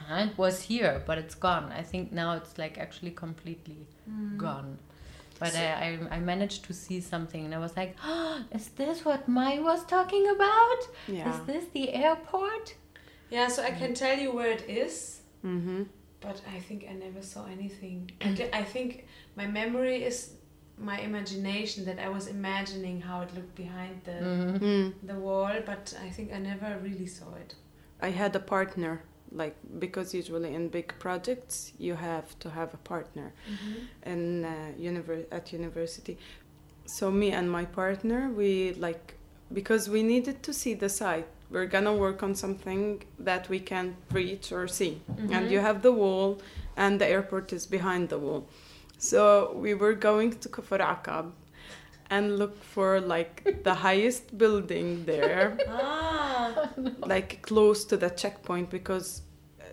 [0.00, 1.70] huh, it was here, but it's gone.
[1.80, 4.36] I think now it's like actually completely Hmm.
[4.38, 4.78] gone.
[5.38, 9.04] But I, I, I managed to see something, and I was like, oh, is this
[9.04, 10.80] what Mai was talking about?
[11.06, 12.74] yeah Is this the airport?
[13.30, 15.20] Yeah, so I can tell you where it is.
[15.44, 15.82] mm-hmm.
[16.20, 18.10] But I think I never saw anything.
[18.20, 20.32] I, di- I think my memory is
[20.76, 24.58] my imagination that I was imagining how it looked behind the Mhm.
[24.60, 24.92] mm.
[25.06, 27.54] the wall, but I think I never really saw it.
[28.00, 32.78] I had a partner like because usually in big projects you have to have a
[32.78, 33.32] partner
[34.06, 34.50] in uh,
[34.90, 36.16] univer- at university
[36.86, 39.06] so me and my partner we like
[39.52, 43.96] because we needed to see the site we're gonna work on something that we can
[44.12, 45.00] reach or see
[45.32, 46.40] and you have the wall
[46.76, 48.46] and the airport is behind the wall
[48.98, 51.32] so we were going to Kufr Aqab
[52.10, 56.70] and look for like the highest building there Ah,
[57.06, 59.22] like close to the checkpoint because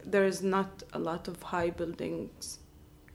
[0.06, 2.60] there is not a lot of high buildings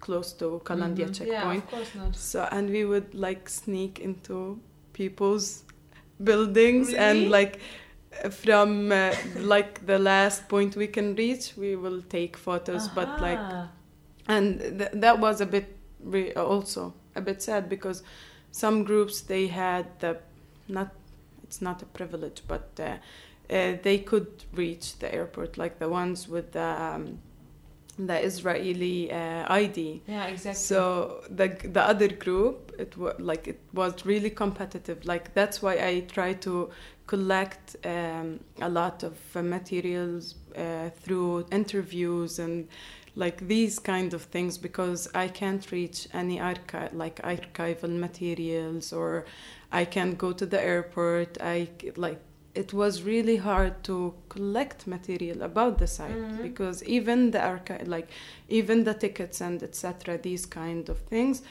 [0.00, 1.08] close to Kalandia Mhm.
[1.08, 1.64] yeah, checkpoint.
[1.64, 2.16] of course not.
[2.16, 4.58] So and we would like sneak into
[4.92, 5.64] people's
[6.24, 6.98] buildings Really?
[6.98, 7.60] and like
[8.30, 12.88] from uh, like the last point we can reach, we will take photos.
[12.88, 13.54] But like
[14.28, 18.02] and th- that was a bit re- also a bit sad because
[18.52, 20.18] some groups they had the
[20.68, 20.90] not
[21.42, 22.96] it's not a privilege but uh,
[23.54, 27.18] uh, they could reach the airport like the ones with the um,
[28.06, 30.54] the Israeli uh, ID yeah, exactly.
[30.54, 35.04] so the the other group it was like it was really competitive.
[35.04, 36.70] Like that's why I try to
[37.06, 42.68] collect um, a lot of uh, materials uh, through interviews and
[43.16, 49.24] like these kind of things because I can't reach any archive like archival materials or
[49.72, 51.38] I can't go to the airport.
[51.40, 52.20] I like
[52.54, 56.42] it was really hard to collect material about the site Mhm.
[56.42, 58.08] because even the archive like
[58.48, 61.42] even the tickets and etc these kind of things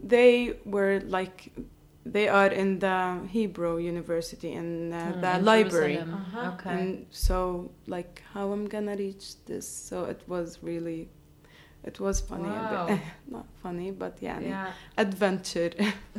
[0.00, 1.50] they were like
[2.04, 6.48] they are in the hebrew university in uh, Mm, the in library Uh-huh.
[6.52, 6.70] Okay.
[6.74, 11.08] and so like how i'm gonna reach this so it was really
[11.86, 12.86] it was funny wow.
[12.86, 14.72] bit, not funny but yeah, yeah.
[14.98, 15.70] adventure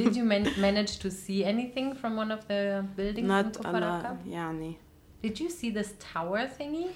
[0.00, 3.82] did you man manage to see anything from one of the buildings not in Kufr
[3.82, 4.76] Aqab?
[5.22, 6.90] did you see this tower thingy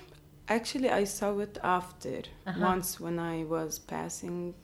[0.49, 2.71] actually i saw it after uh -huh.
[2.73, 4.55] once when i was passing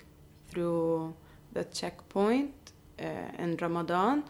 [0.49, 1.15] through
[1.55, 2.55] the checkpoint
[2.99, 4.23] uh, in ramadan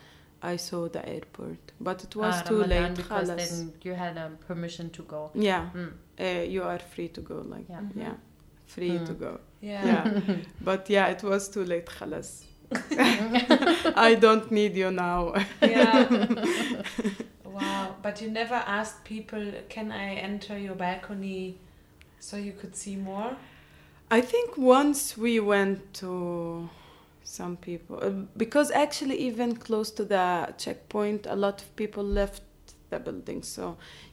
[0.44, 2.96] I saw the airport, but it was ah, too Ramadan late.
[2.96, 5.30] Because then you had um, permission to go.
[5.34, 5.70] Yeah.
[5.74, 7.37] Mm uh, you are free to go.
[7.53, 7.81] Like Yeah.
[7.81, 8.01] Mhm.
[8.01, 8.15] yeah,
[8.65, 9.19] free to Mm.
[9.19, 9.39] go.
[9.61, 9.85] Yeah.
[9.85, 11.85] Yeah, but yeah, it was too late.
[11.89, 12.43] خلاص.
[14.09, 15.33] I don't need you now.
[15.61, 16.03] yeah.
[17.45, 17.95] wow.
[18.01, 21.57] But you never asked people, can I enter your balcony
[22.19, 23.35] so you could see more?
[24.09, 26.69] I think once we went to
[27.23, 32.41] some people uh, because actually even close to the checkpoint a lot of people left
[32.92, 33.64] the building so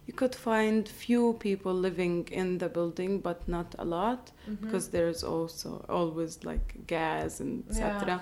[0.07, 4.61] you could find few people living in the building but not a lot Mhm.
[4.63, 8.19] because there's also always like gas and etc Yeah.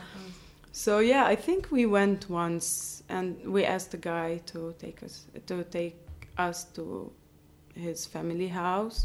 [0.84, 2.68] so yeah i think we went once
[3.16, 5.16] and we asked the guy to take us
[5.50, 5.96] to take
[6.48, 6.84] us to
[7.86, 8.98] his family house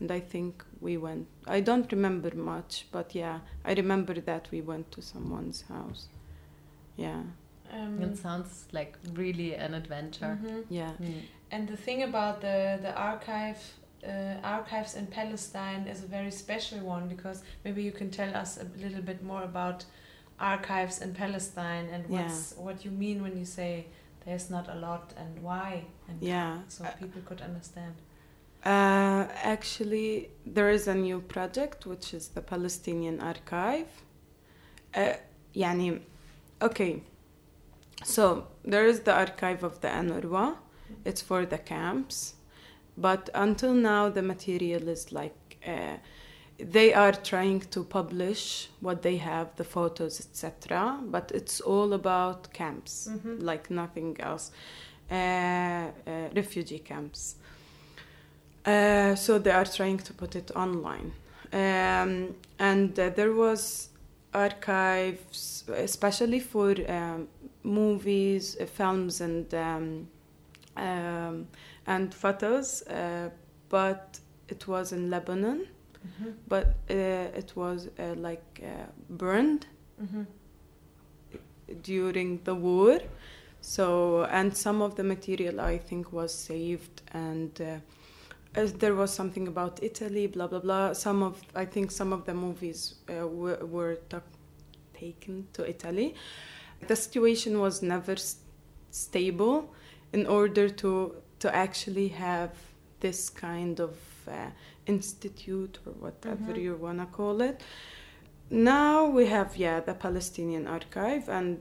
[0.00, 0.52] and i think
[0.86, 5.60] we went i don't remember much but yeah i remember that we went to someone's
[5.74, 6.02] house
[6.96, 7.22] yeah
[7.73, 10.37] Um, It sounds like really an adventure.
[10.41, 10.63] mhm.
[10.69, 11.21] yeah Mm.
[11.51, 13.59] And the thing about the the archive
[14.03, 18.57] uh, archives in Palestine is a very special one because maybe you can tell us
[18.57, 19.85] a little bit more about
[20.39, 22.23] archives in Palestine and Yeah.
[22.23, 23.85] what's what you mean when you say
[24.25, 27.93] there's not a lot and why and yeah so people could understand.
[28.63, 33.87] Uh, actually, there is a new project which is the Palestinian Archive.
[34.93, 35.13] Uh,
[35.55, 35.99] يعني,
[36.61, 37.01] okay,
[38.06, 40.56] so there is the archive of the UNRWA.
[41.04, 42.34] It's for the camps,
[42.96, 45.96] but until now the material is like uh,
[46.58, 50.98] they are trying to publish what they have, the photos, etc.
[51.14, 53.42] But it's all about camps, Mhm.
[53.42, 54.50] like nothing else.
[55.10, 57.36] Uh, uh, refugee camps.
[58.64, 61.12] Uh, so they are trying to put it online.
[61.52, 63.90] Um, and uh, there was
[64.34, 67.28] archives, especially for um,
[67.66, 70.08] movies, uh, films, and um,
[70.76, 71.46] um,
[71.86, 72.82] and photos.
[72.82, 73.30] Uh,
[73.68, 75.66] but it was in Lebanon.
[76.06, 76.34] Mhm.
[76.48, 79.66] But uh, it was uh, like uh, burned
[80.00, 80.26] Mhm.
[81.82, 83.00] during the war.
[83.60, 89.48] So, and some of the material I think was saved, and uh, there was something
[89.48, 90.92] about Italy, blah blah blah.
[90.92, 94.20] Some of I think some of the movies uh, were, were ta-
[94.94, 96.14] taken to Italy.
[96.86, 98.36] The situation was never s-
[98.90, 99.74] stable
[100.12, 102.50] in order to to actually have
[103.00, 103.94] this kind of
[104.26, 104.50] uh,
[104.86, 106.62] institute or whatever Mhm.
[106.62, 107.60] you wanna call it.
[108.50, 111.58] Now we have yeah the Palestinian archive and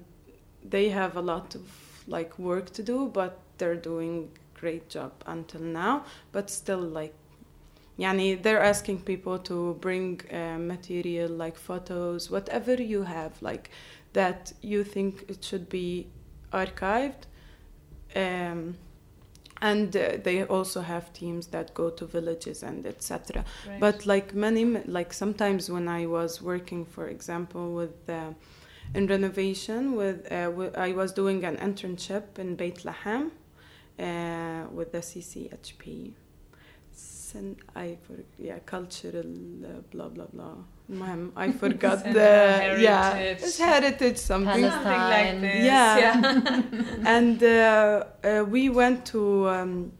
[0.63, 1.61] they have a lot of
[2.07, 7.13] like work to do but they're doing great job until now but still like
[7.97, 13.69] yani they're asking people to bring uh, material like photos whatever you have like
[14.19, 15.87] that you think it should be
[16.61, 17.23] archived
[18.15, 18.75] um,
[19.61, 23.79] and uh, they also have teams that go to villages and etc Right.
[23.79, 24.63] but like many
[24.99, 28.31] like sometimes when i was working for example with uh,
[28.97, 30.51] in renovation with uh,
[30.87, 33.23] i was doing an internship in beit lahem
[34.07, 35.83] uh, with the cchp
[37.35, 39.25] and I for yeah cultural
[39.65, 40.55] uh, blah blah blah.
[41.35, 42.83] I forgot the heritage.
[42.83, 45.65] yeah it's heritage something, something like this.
[45.65, 46.61] Yeah, yeah.
[47.05, 49.91] and uh, uh, we went to um,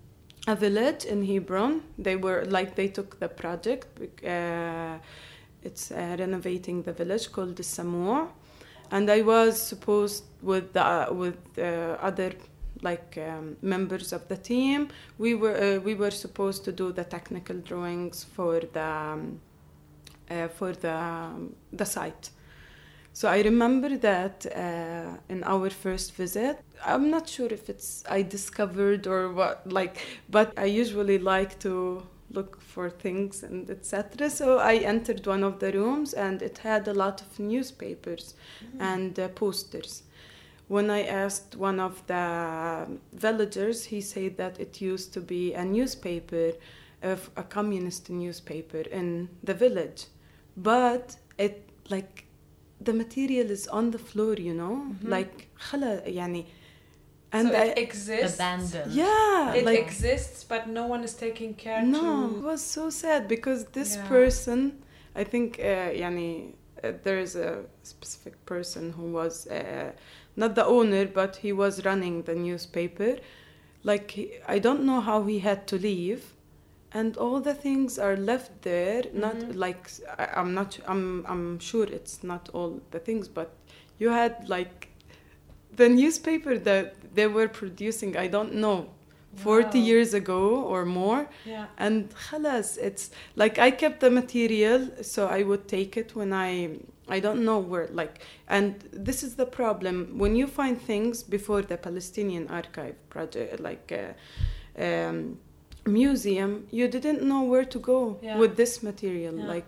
[0.48, 1.82] a village in Hebron.
[1.98, 3.88] They were like they took the project.
[4.24, 5.00] Uh,
[5.64, 8.28] it's uh, renovating the village called the Samur,
[8.92, 12.34] and I was supposed with the, with uh, other
[12.92, 14.90] like um, members of the team.
[15.18, 19.42] We were uh, we were supposed to do the technical drawings for the um,
[20.30, 22.30] uh, for the um, the site.
[23.16, 28.24] So I remember that uh, in our first visit, I'm not sure if it's I
[28.24, 29.96] discovered or what, like,
[30.30, 34.30] but I usually like to look for things and etc.
[34.30, 38.36] So I entered one of the rooms and it had a lot of newspapers
[38.80, 40.04] and uh, posters
[40.69, 45.65] When I asked one of the villagers, he said that it used to be a
[45.65, 46.53] newspaper,
[47.03, 50.07] of a communist newspaper in the village,
[50.57, 52.25] but it like
[52.81, 55.09] the material is on the floor, you know, Mhm.
[55.11, 56.45] like خلا يعني
[57.33, 58.35] and so I, it exists.
[58.41, 58.93] Abandoned.
[58.93, 61.99] yeah, It like exists, but no one is taking care no,
[62.37, 62.45] it to.
[62.45, 64.09] was so sad because this Yeah.
[64.09, 64.83] person,
[65.15, 69.93] I think, uh, يعني, uh, there is a specific person who was uh,
[70.37, 73.17] not the owner, but he was running the newspaper.
[73.83, 76.35] Like he, I don't know how he had to leave,
[76.93, 79.05] and all the things are left there.
[79.13, 79.57] Not Mhm.
[79.57, 80.79] like I, I'm not.
[80.87, 83.51] I'm I'm sure it's not all the things, but
[83.99, 84.89] you had like
[85.75, 88.17] the newspaper that they were producing.
[88.17, 88.89] I don't know.
[89.37, 89.85] 40 Wow.
[89.91, 90.43] years ago
[90.73, 91.67] or more Yeah.
[91.79, 96.51] and خلاص it's like I kept the material so I would take it when I
[97.08, 100.18] I don't know where, like, and this is the problem.
[100.18, 105.38] When you find things before the Palestinian Archive project, like uh, um,
[105.86, 108.38] museum, you didn't know where to go yeah.
[108.38, 109.38] with this material.
[109.38, 109.46] Yeah.
[109.46, 109.68] Like,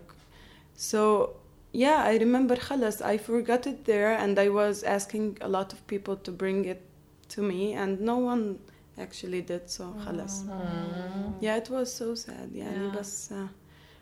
[0.76, 1.36] so
[1.72, 3.02] yeah, I remember Khalas.
[3.02, 6.82] I forgot it there, and I was asking a lot of people to bring it
[7.30, 8.60] to me, and no one
[8.98, 9.70] actually did.
[9.70, 10.44] So Khalas.
[10.44, 11.34] Mm.
[11.40, 12.50] Yeah, it was so sad.
[12.52, 12.96] Yeah, yeah.
[12.96, 13.48] was Uh,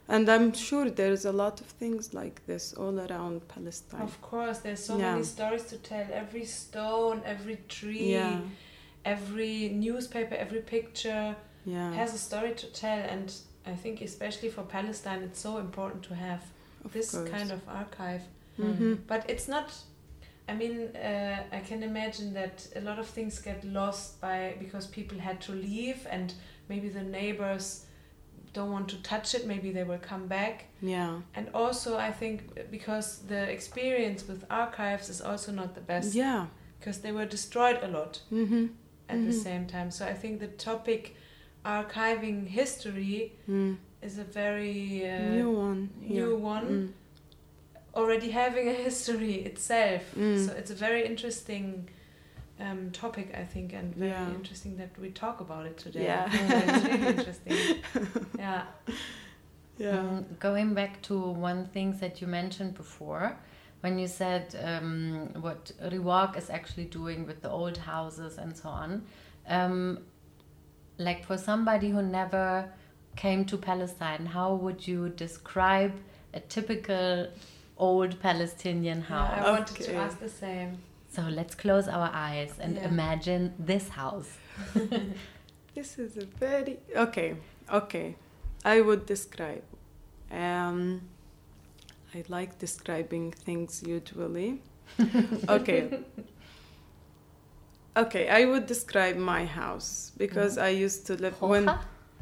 [0.07, 4.01] and I'm sure there's a lot of things like this all around Palestine.
[4.01, 5.11] Of course, there's so Yeah.
[5.13, 6.05] many stories to tell.
[6.11, 8.41] Every stone, every tree, Yeah,
[9.03, 11.35] every newspaper, every picture
[11.65, 11.91] yeah.
[11.93, 12.99] has a story to tell.
[12.99, 13.33] And
[13.65, 16.41] I think, especially for Palestine, it's so important to have
[16.83, 17.29] of this course.
[17.29, 18.21] kind of archive.
[18.59, 18.99] Mhm.
[19.07, 19.73] But it's not.
[20.47, 24.85] I mean, uh, I can imagine that a lot of things get lost by because
[24.87, 26.33] people had to leave, and
[26.69, 27.85] maybe the neighbors
[28.57, 29.43] don't want to touch it.
[29.53, 30.55] Maybe they will come back.
[30.81, 31.11] Yeah.
[31.37, 32.35] And also, I think
[32.71, 36.41] because the experience with archives is also not the best Yeah.
[36.79, 38.65] because they were destroyed a lot Mm-hmm.
[39.09, 39.43] at the Mhm.
[39.47, 39.89] same time.
[39.91, 41.01] So I think the topic
[41.63, 43.77] archiving history Mm.
[44.07, 45.89] is a very uh, New one.
[46.15, 46.53] new yeah.
[46.53, 46.65] one.
[46.69, 46.89] Mm.
[48.01, 50.03] already having a history itself.
[50.17, 50.45] Mm.
[50.45, 51.87] So it's a very interesting
[52.59, 54.33] um, topic, I think, and very Yeah.
[54.33, 56.03] interesting that we talk about it today.
[56.03, 56.29] Yeah.
[56.31, 57.57] it's really interesting.
[58.39, 58.63] Yeah.
[59.77, 59.97] Yeah.
[59.97, 63.37] Mm, going back to one thing that you mentioned before,
[63.81, 68.69] when you said um, what Riwak is actually doing with the old houses and so
[68.69, 69.03] on,
[69.49, 69.99] um,
[70.97, 72.71] like for somebody who never
[73.17, 75.93] came to Palestine, how would you describe
[76.33, 77.27] a typical
[77.77, 79.45] old Palestinian Yeah, house?
[79.45, 80.77] I wanted to ask the same.
[81.15, 82.87] So let's close our eyes and Yeah.
[82.89, 84.31] imagine this house.
[85.75, 87.35] This is a very okay.
[87.69, 88.15] Okay,
[88.63, 89.63] I would describe.
[90.31, 91.01] Um,
[92.13, 94.61] I like describing things usually.
[95.49, 95.99] okay.
[97.97, 101.65] Okay, I would describe my house because I used to live when.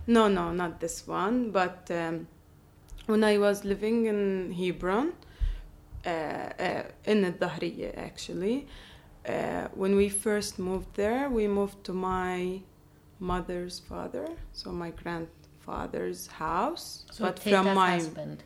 [0.07, 1.51] No, no, not this one.
[1.51, 2.27] But um,
[3.05, 5.13] when I was living in Hebron,
[6.05, 8.67] in Al-Dahriya actually,
[9.27, 12.61] uh, when we first moved there, we moved to my
[13.19, 17.05] mother's father, so my grandfather's house.
[17.11, 18.43] So but Teta's from my husband.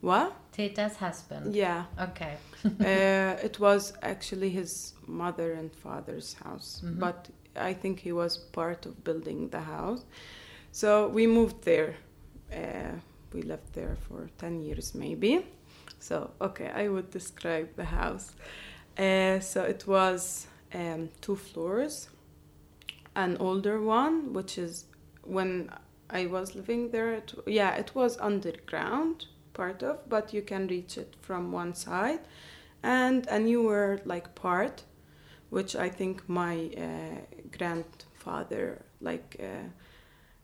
[0.00, 0.32] what?
[0.52, 1.54] Teta's husband.
[1.54, 2.36] Yeah, Okay.
[2.64, 6.98] uh, it was actually his mother and father's house, Mhm.
[7.00, 10.04] but I think he was part of building the house.
[10.70, 11.94] So we moved there.
[12.52, 12.92] Uh,
[13.32, 15.44] we lived there for 10 years, maybe.
[16.02, 18.34] So, okay, I would describe the house.
[18.98, 22.08] Uh, so it was um, two floors,
[23.14, 24.86] an older one, which is
[25.22, 25.70] when
[26.10, 30.98] I was living there, it, yeah, it was underground part of, but you can reach
[30.98, 32.20] it from one side,
[32.82, 34.82] and a newer like part,
[35.50, 39.68] which I think my uh, grandfather like uh,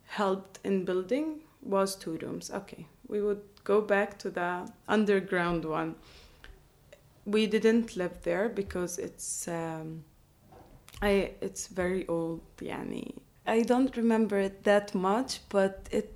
[0.05, 2.49] helped in building was two rooms.
[2.53, 5.95] Okay, we would go back to the underground one.
[7.27, 10.05] We didn't live there because it's um,
[11.03, 12.41] I it's very old.
[12.57, 13.13] Yani
[13.47, 16.09] I don't remember it that much, but it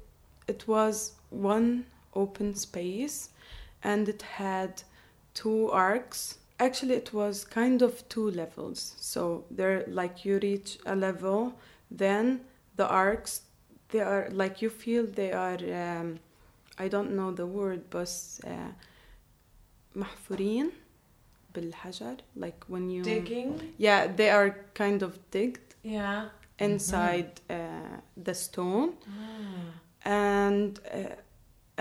[0.48, 1.84] it was one
[2.14, 3.30] open space,
[3.82, 4.82] and it had
[5.34, 6.38] two arcs.
[6.58, 8.94] Actually, it was kind of two levels.
[8.98, 11.52] So there, like you reach a level,
[11.90, 12.40] then
[12.76, 13.42] the arcs
[13.88, 15.58] they are like you feel they are.
[15.84, 16.18] Um,
[16.81, 18.11] I don't know the word, but
[18.45, 18.71] uh,
[19.95, 20.69] محفورين
[21.55, 23.51] بالحجر like when you Digging.
[23.77, 26.29] yeah they are kind of digged Yeah.
[26.59, 27.55] inside uh,
[28.27, 29.71] the stone Ah.
[30.05, 31.15] and uh,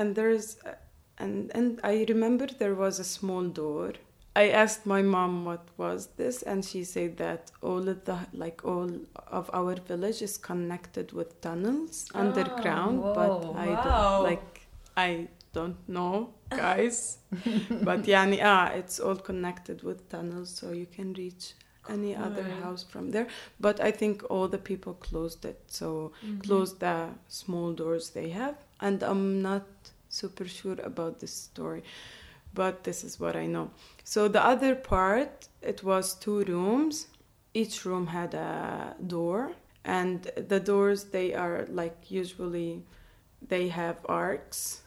[0.01, 0.74] and there's uh,
[1.22, 3.93] and and I remember there was a small door.
[4.45, 8.59] I asked my mom what was this, and she said that all of the like
[8.72, 8.91] all
[9.41, 13.83] of our village is connected with tunnels underground, but whoa, I wow.
[13.87, 14.49] don't like
[14.96, 17.18] I don't know, guys.
[17.82, 21.54] but yani ah, it's all connected with tunnels, so you can reach
[21.89, 23.28] any other house from there.
[23.60, 26.12] But I think all the people closed it, so
[26.44, 28.56] closed the small doors they have.
[28.80, 29.68] And i'm not
[30.10, 31.84] super sure about this story
[32.54, 33.72] but this is what i know.
[34.04, 37.08] So the other part it was two rooms.
[37.54, 39.52] Each room had a door
[39.86, 42.84] and the doors they are like usually
[43.48, 44.82] they have arcs.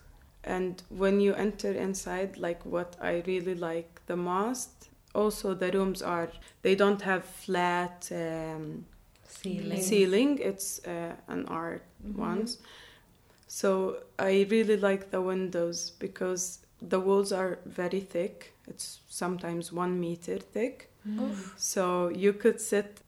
[0.44, 6.02] And when you enter inside like what i really like the most also the rooms
[6.02, 6.28] are
[6.62, 8.84] they don't have flat um,
[9.26, 9.82] Ceiling.
[9.82, 11.82] ceiling it's uh, an arc
[12.14, 12.58] ones.
[13.46, 18.52] So i really like the windows because the walls are very thick.
[18.66, 20.90] It's sometimes one meter thick.
[21.56, 23.00] So you could sit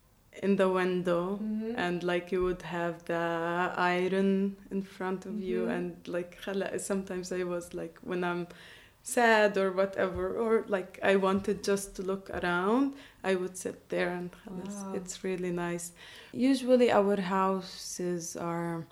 [0.42, 1.72] in the window mm-hmm.
[1.76, 5.42] and like you would have the iron in front of mm-hmm.
[5.42, 6.38] you and like
[6.78, 8.46] sometimes i was like when i'm
[9.02, 14.10] sad or whatever or like i wanted just to look around i would sit there
[14.10, 14.92] and wow.
[14.94, 15.92] it's really nice
[16.32, 18.84] usually our houses are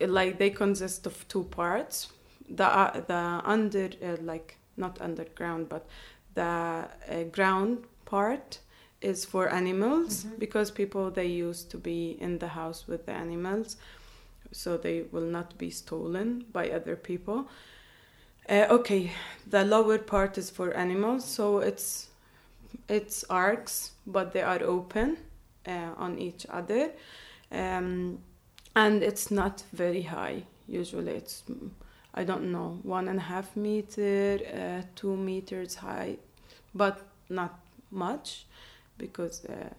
[0.00, 2.08] like they consist of two parts
[2.48, 5.86] the uh, the under uh, like not underground but
[6.34, 8.58] the uh, ground part
[9.02, 13.76] is for animals because people they used to be in the house with the animals
[14.52, 17.48] so they will not be stolen by other people.
[18.48, 19.12] Uh, okay
[19.48, 22.08] the lower part is for animals so it's
[22.88, 25.16] it's arcs but they are open
[25.66, 26.90] uh, on each other.
[27.50, 28.18] Um,
[28.74, 31.42] and it's not very high usually it's
[32.14, 36.16] i don't know one and a half meter uh, two meters high
[36.74, 37.58] but not
[37.90, 38.46] much
[38.98, 39.70] because uh,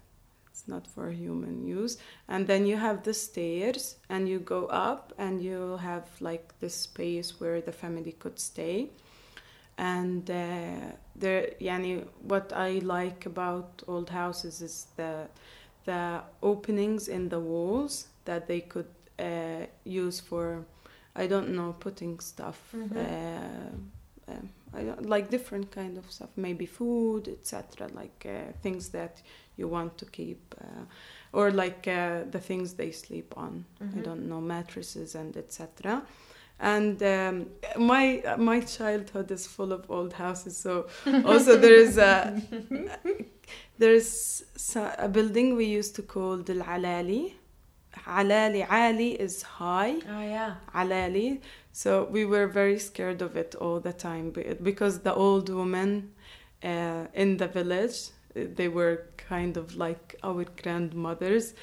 [0.51, 1.97] it's not for human use.
[2.28, 6.76] And then you have the stairs and you go up and you have like this
[6.76, 8.89] space where the family could stay.
[9.78, 15.28] And uh, there yani what i like about old houses is the
[15.86, 18.88] the openings in the walls that they could
[19.20, 20.66] uh, use for
[21.16, 24.49] i don't know putting stuff uh, um,
[25.01, 26.30] like different kind of stuff.
[26.36, 29.21] Maybe food etc like uh, things that
[29.57, 30.86] you want to keep uh,
[31.32, 33.65] or like uh, the things they sleep on.
[33.82, 36.03] I don't know mattresses and etc
[36.59, 37.47] and um,
[37.78, 40.88] my my childhood is full of old houses so
[41.26, 42.41] also there is a
[43.78, 44.43] there's
[44.76, 47.34] a building we used to call the alali
[48.06, 49.96] alali ali is high.
[50.10, 50.56] Oh yeah.
[50.74, 51.41] alali
[51.72, 56.12] so we were very scared of it all the time because the old women
[56.64, 61.54] uh, in the village they were kind of like our grandmothers.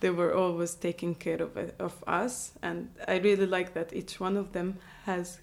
[0.00, 4.18] They were always taking care of it, of us and i really like that each
[4.18, 5.38] one of them has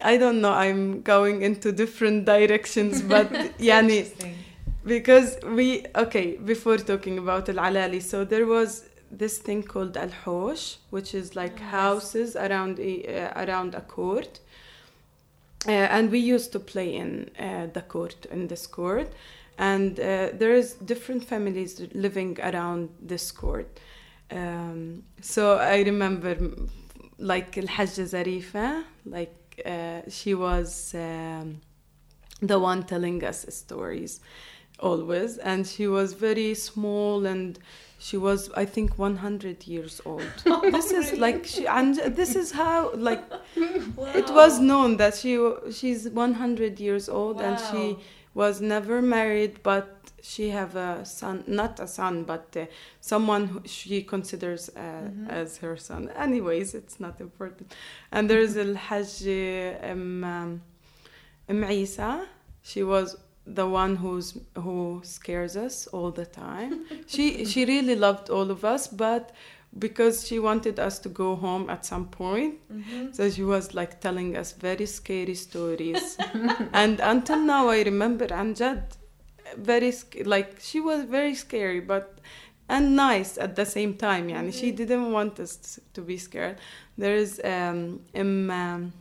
[0.00, 3.30] i don't know i'm going into different directions but
[3.60, 4.10] yani
[4.84, 10.10] because we okay before talking about al alali so there was this thing called al
[10.10, 11.70] hosh which is like Yes.
[11.70, 14.40] houses around a, uh, around a court.
[15.66, 19.12] Uh, and we used to play in uh, the court in this court.
[19.58, 23.68] And uh, there is different families living around this court.
[24.30, 26.36] Um, so i remember
[27.18, 31.60] like al hajja zarifa like uh, she was um,
[32.40, 34.20] the one telling us stories
[34.78, 35.36] always.
[35.38, 37.58] And she was very small and
[38.00, 40.32] she was i think 100 years old.
[40.72, 43.22] This is like she and this is how like
[44.20, 45.32] it was known that she
[45.70, 47.98] she's 100 years old and she
[48.32, 52.64] was never married but she have a son not a son but uh,
[53.00, 56.10] someone who she considers uh, as her son.
[56.16, 57.74] Anyways it's not important.
[58.12, 59.26] And there's al hajj
[59.82, 60.24] um,
[61.48, 62.26] um, Isa,
[62.62, 63.16] she was
[63.54, 66.84] the one who's who scares us all the time.
[67.06, 69.32] she she really loved all of us, but
[69.78, 72.56] because she wanted us to go home at some point,
[73.12, 76.18] so she was like telling us very scary stories.
[76.72, 78.82] and until now, I remember Anjad,
[79.56, 82.18] very sc- like she was very scary, but
[82.68, 84.28] and nice at the same time.
[84.28, 86.56] Yani she didn't want us to be scared.
[86.96, 88.92] There is um, um,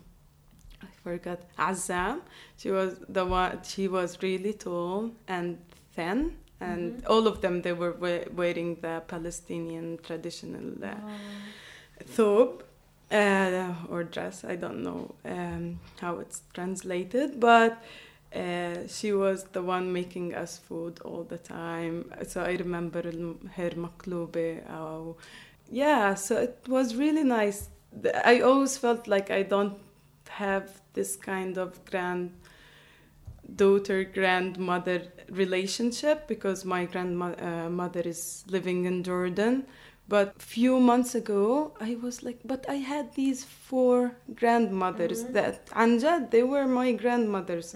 [1.09, 2.21] forgot Azam.
[2.57, 3.59] She was the one.
[3.63, 5.57] She was really tall and
[5.95, 7.11] thin, and mm-hmm.
[7.11, 10.95] all of them they were we- wearing the Palestinian traditional uh,
[12.19, 12.61] oh.
[13.11, 14.43] Uh, or dress.
[14.43, 17.81] I don't know um, how it's translated, but
[18.35, 22.13] uh, she was the one making us food all the time.
[22.27, 23.01] So I remember
[23.57, 24.61] her maklube.
[24.69, 25.17] Oh,
[25.71, 27.69] yeah, so it was really nice.
[28.23, 29.77] I always felt like I don't
[30.29, 32.31] have this kind of grand
[33.55, 39.65] daughter grandmother relationship because my grandmother uh, is living in Jordan.
[40.07, 45.67] But a few months ago I was like but I had these four grandmothers that
[45.67, 47.75] Anjad they were my grandmothers.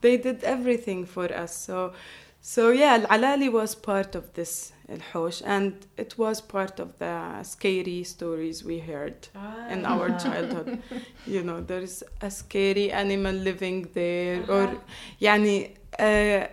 [0.00, 1.56] They did everything for us.
[1.56, 1.92] So
[2.40, 8.04] so yeah Al-Alali was part of this Al-Hosh and it was part of the scary
[8.04, 9.28] stories we heard
[9.70, 10.82] in our childhood.
[11.26, 14.78] You know there's a scary animal living there or
[15.20, 16.46] yani uh,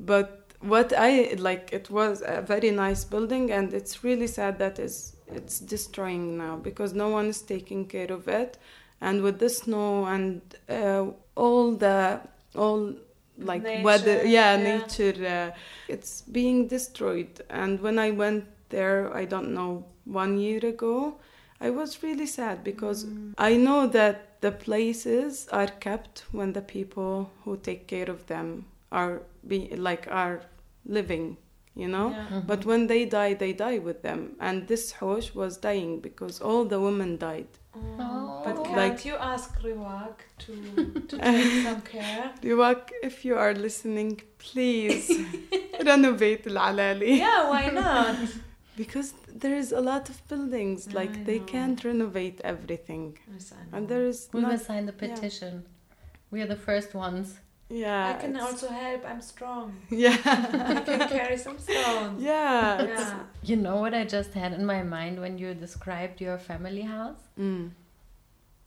[0.00, 4.78] but what i like it was a very nice building and it's really sad that
[4.78, 8.58] is it's destroying now because no one is taking care of it.
[9.00, 12.20] And with the snow and uh, all the
[12.54, 12.94] all
[13.38, 14.62] like weather yeah, yeah.
[14.78, 15.50] nature uh,
[15.88, 21.16] it's being destroyed and when i went there i don't know one year ago
[21.60, 23.06] i was really sad because
[23.38, 28.64] i know that the places are kept when the people who take care of them
[28.90, 30.42] are be like are
[30.84, 31.36] living
[31.74, 32.40] you know Yeah.
[32.46, 36.64] but when they die they die with them and this hosh was dying because all
[36.64, 38.21] the women died Oh.
[38.44, 38.62] But oh.
[38.64, 42.32] can't like, you ask Riwak to, to take some care?
[42.42, 45.10] Riwak, if you are listening, please
[45.84, 47.18] renovate Al-Alali.
[47.18, 48.16] Yeah, why not?
[48.76, 53.18] because there is a lot of buildings, like they can't renovate everything.
[53.32, 55.64] Yes, and there is We not, will sign the petition.
[55.64, 55.96] Yeah.
[56.30, 57.38] We are the first ones.
[57.68, 58.14] Yeah.
[58.14, 59.04] I can also help.
[59.06, 59.74] I'm strong.
[59.88, 60.18] Yeah.
[60.24, 62.22] I can carry some stones.
[62.22, 62.82] Yeah.
[62.82, 63.20] yeah.
[63.42, 67.20] You know what I just had in my mind when you described your family house?
[67.38, 67.70] Mm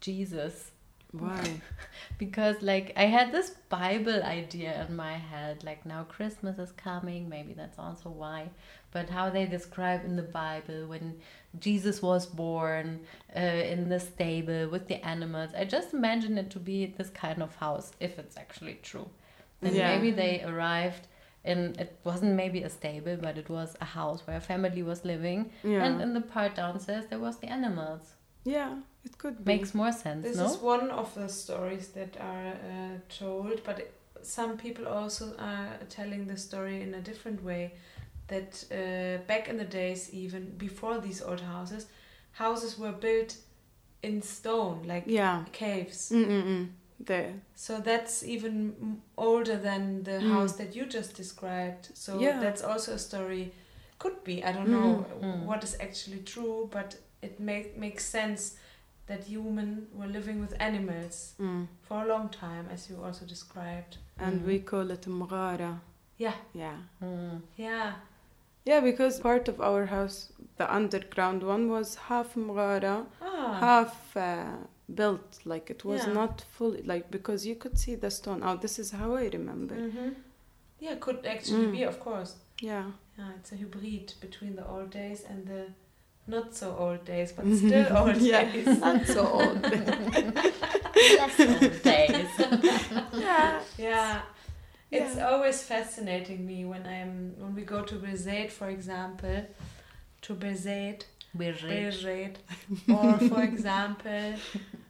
[0.02, 0.72] Jesus.
[1.12, 1.62] why
[2.18, 5.64] Because, like, I had this Bible idea in my head.
[5.64, 7.28] Like, now Christmas is coming.
[7.30, 8.50] Maybe that's also why.
[8.92, 11.16] But how they describe in the Bible when
[11.60, 13.02] Jesus was born
[13.36, 15.52] uh, in the stable with the animals.
[15.58, 19.10] I just imagine it to be this kind of house, if it's actually true.
[19.62, 19.96] Then Yeah.
[19.96, 21.08] maybe they arrived.
[21.44, 25.06] And it wasn't maybe a stable, but it was a house where a family was
[25.06, 25.52] living.
[25.64, 28.15] yeah And in the part downstairs, there was the animals.
[28.46, 28.74] Yeah
[29.04, 30.46] it could be Makes more sense, This no?
[30.50, 33.92] is one of the stories that are uh, told, but
[34.22, 37.74] some people also are telling the story in a different way.
[38.28, 41.86] That uh, back in the days, even before these old houses,
[42.32, 43.36] houses were built
[44.02, 46.12] in stone, like yeah caves.
[46.12, 46.70] Mm-mm-mm.
[47.00, 50.30] there So that's even older than the Mm.
[50.32, 51.90] house that you just described.
[51.94, 52.40] So Yeah.
[52.42, 53.52] that's also a story.
[54.00, 54.44] Could be.
[54.44, 55.46] I don't know Mm.
[55.46, 56.96] what is actually true, but
[57.26, 58.44] it make, makes sense
[59.08, 61.68] that human were living with animals mm.
[61.88, 63.98] for a long time, as you also described.
[64.26, 64.48] and Mm.
[64.48, 65.72] we call it mghara
[66.26, 67.42] Yeah, yeah Mm.
[67.58, 67.92] yeah,
[68.70, 70.18] yeah because part of our house
[70.60, 74.56] the underground one was half mghara ah, half uh,
[75.00, 76.14] built like it was Yeah.
[76.20, 79.76] not fully like because you could see the stone oh this is how i remember
[79.76, 80.10] hmm
[80.86, 81.72] yeah, could actually Mm.
[81.78, 82.32] be, of course.
[82.72, 82.86] yeah
[83.18, 85.62] Yeah, it's a hybrid between the old days and the
[86.28, 88.80] not so old days, but still old yeah days.
[88.80, 92.28] not so old That's old days.
[93.14, 94.22] yeah Yeah.
[94.92, 95.30] It's Yeah.
[95.30, 99.46] always fascinating me when I'm when we go to Bezet, for example,
[100.22, 101.02] to Bezet,
[101.34, 101.54] We're.
[101.54, 102.36] Bezet,
[102.88, 104.34] or for example,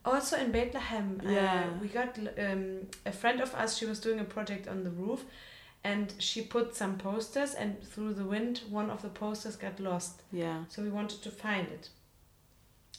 [0.03, 1.21] also in Bethlehem.
[1.23, 1.63] Yeah.
[1.63, 3.77] Uh, we got um, a friend of us.
[3.77, 5.23] She was doing a project on the roof,
[5.91, 10.21] and she put some posters, and through the wind, one of the posters got lost.
[10.31, 11.89] yeah So we wanted to find it.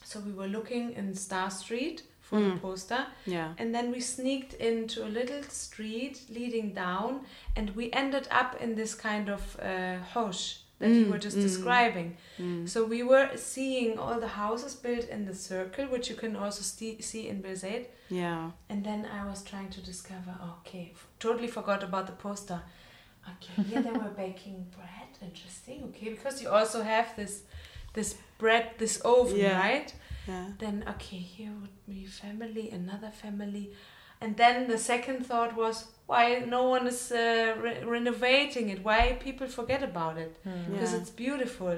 [0.05, 2.61] So we were looking in Star Street for the Mm.
[2.61, 7.11] poster, yeah and then we sneaked into a little street leading down,
[7.57, 10.45] and we ended up in this kind of uh, hosh
[10.79, 11.43] that you Mm, were just mm.
[11.49, 12.17] describing.
[12.39, 12.69] Mm.
[12.69, 16.63] So we were seeing all the houses built in the circle, which you can also
[16.63, 17.85] sti- see in Bezet.
[18.11, 22.61] yeah And then I was trying to discover, okay, f- totally forgot about the poster.
[23.33, 25.11] Okay, here they were baking bread.
[25.23, 25.85] Interesting.
[25.89, 27.43] Okay, because you also have this
[27.95, 29.59] this bread, this oven, Yeah.
[29.69, 29.95] right?
[30.29, 33.71] yeah Then okay, here would be family, another family,
[34.21, 38.85] and then the second thought was why no one is uh, re- renovating it?
[38.85, 40.37] Why people forget about it?
[40.71, 41.01] Because Yeah.
[41.01, 41.77] it's beautiful.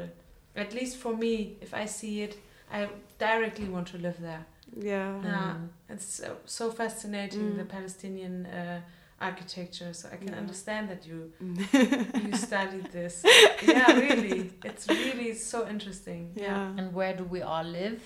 [0.56, 2.36] At least for me, if I see it,
[2.72, 2.88] I
[3.18, 4.44] directly want to live there.
[4.76, 5.54] yeah Yeah,
[5.88, 7.56] it's so, so fascinating Mm.
[7.56, 8.80] the Palestinian uh,
[9.20, 9.92] architecture.
[9.94, 10.38] So I can Yeah.
[10.40, 11.32] understand that you
[12.26, 13.22] you studied this.
[13.62, 16.32] Yeah, really, it's really so interesting.
[16.36, 18.00] yeah And where do we all live?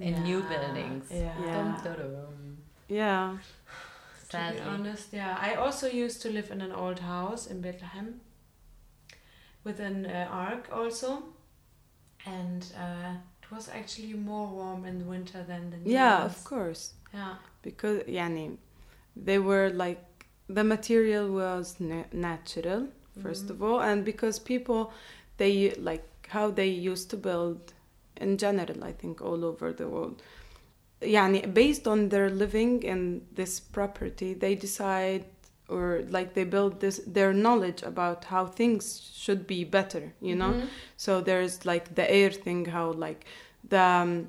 [0.00, 1.06] In new buildings.
[1.10, 1.32] Yeah.
[1.44, 1.52] Yeah.
[1.54, 2.56] Dum, dum,
[2.88, 3.38] yeah
[4.30, 5.38] To be honest, yeah.
[5.48, 8.20] I also used to live in an old house in Bethlehem
[9.64, 11.22] with an uh, ark also,
[12.26, 16.32] and uh, it was actually more warm in the winter than the yeah ones.
[16.36, 18.56] of course Yeah, because yani,
[19.24, 20.00] they were like
[20.48, 22.88] the material was na- natural
[23.22, 24.92] 1st of all and because people
[25.38, 27.72] they like how they used to build
[28.20, 30.22] in general i think all over the world
[31.02, 35.24] yani, based on their living in this property they decide
[35.68, 40.52] or like they build this their knowledge about how things should be better you know
[40.52, 40.66] Mhm.
[40.96, 43.24] so there's like the air thing how like
[43.68, 44.28] the um,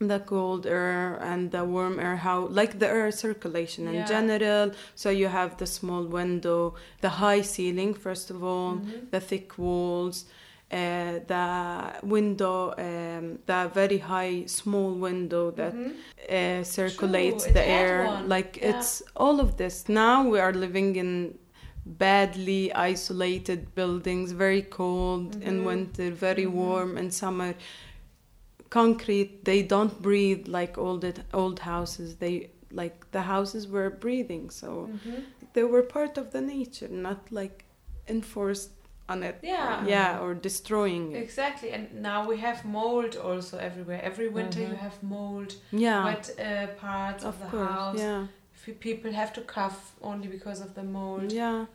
[0.00, 4.06] the cold air and the warm air how like the air circulation in Yeah.
[4.06, 9.10] general so you have the small window the high ceiling first of all Mhm.
[9.10, 10.24] the thick walls
[10.72, 11.46] uh, the
[12.02, 15.92] window um, the very high small window that Mhm.
[16.38, 18.70] uh, circulates True, the air like Yeah.
[18.70, 21.38] it's all of this now we are living in
[21.84, 25.64] badly isolated buildings very cold in Mhm.
[25.66, 26.52] winter very Mhm.
[26.52, 27.54] warm in summer
[28.70, 31.04] concrete they don't breathe like old
[31.34, 35.24] old houses they like the houses were breathing, so Mhm.
[35.54, 37.64] they were part of the nature, not like
[38.08, 38.70] enforced
[39.08, 39.36] on it.
[39.42, 39.84] Yeah.
[39.86, 41.22] yeah, or destroying it.
[41.22, 44.00] Exactly, and now we have mold also everywhere.
[44.04, 44.70] Every winter Mhm.
[44.70, 47.68] you have mold, Yeah, wet uh, parts of, of the course.
[47.70, 47.98] house.
[47.98, 48.26] Yeah,
[48.80, 51.32] People have to cough only because of the mold.
[51.32, 51.66] yeah,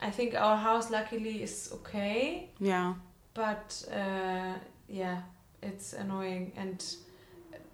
[0.00, 2.94] I think our house luckily is okay, yeah,
[3.34, 4.54] but uh,
[4.88, 5.22] yeah,
[5.62, 6.84] it's annoying, and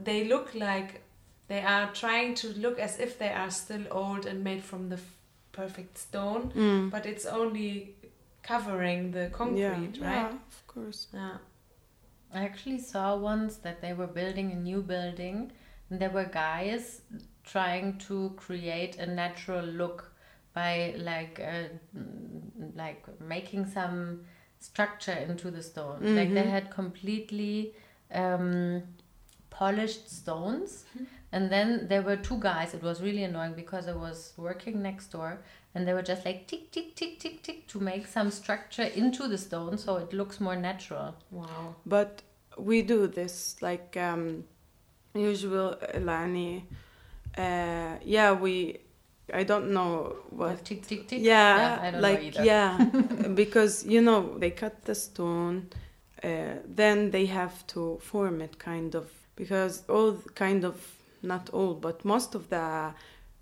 [0.01, 1.03] they look like
[1.49, 4.97] they are trying to look as if they are still old and made from the
[4.97, 5.17] f-
[5.53, 6.91] perfect stone, mm.
[6.91, 7.95] but it's only
[8.43, 10.31] covering the concrete, yeah, right?
[10.31, 11.09] yeah, of course.
[11.13, 11.37] Yeah.
[12.33, 15.53] I actually saw once that they were building a new building
[15.89, 17.03] and there were guys
[17.45, 20.11] trying to create a natural look
[20.55, 24.23] by like uh, mm, like making some
[24.65, 25.97] structure into the stone.
[25.97, 26.17] Mm-hmm.
[26.17, 26.51] Like they mm-hmm.
[26.51, 27.75] had completely
[28.13, 28.83] um,
[29.51, 30.85] polished stones.
[30.95, 31.05] Mm-hmm.
[31.33, 32.75] And then there were two guys.
[32.75, 35.41] It was really annoying because I was working next door
[35.75, 39.27] and they were just like tick, tick, tick, tick, tick to make some structure into
[39.27, 41.17] the stone so it looks more natural.
[41.33, 41.75] Wow.
[41.85, 42.23] But
[42.57, 44.45] we do this like um,
[45.15, 46.67] usual, uh, Lani.
[47.37, 48.79] Uh, yeah, we
[49.33, 51.23] I don't know what Tick tick tick.
[51.23, 52.79] yeah, I don't like know yeah
[53.35, 55.69] because you know they cut the stone
[56.23, 59.07] uh, then they have to form it kind of
[59.37, 60.77] because all kind of
[61.23, 62.93] not all but most of the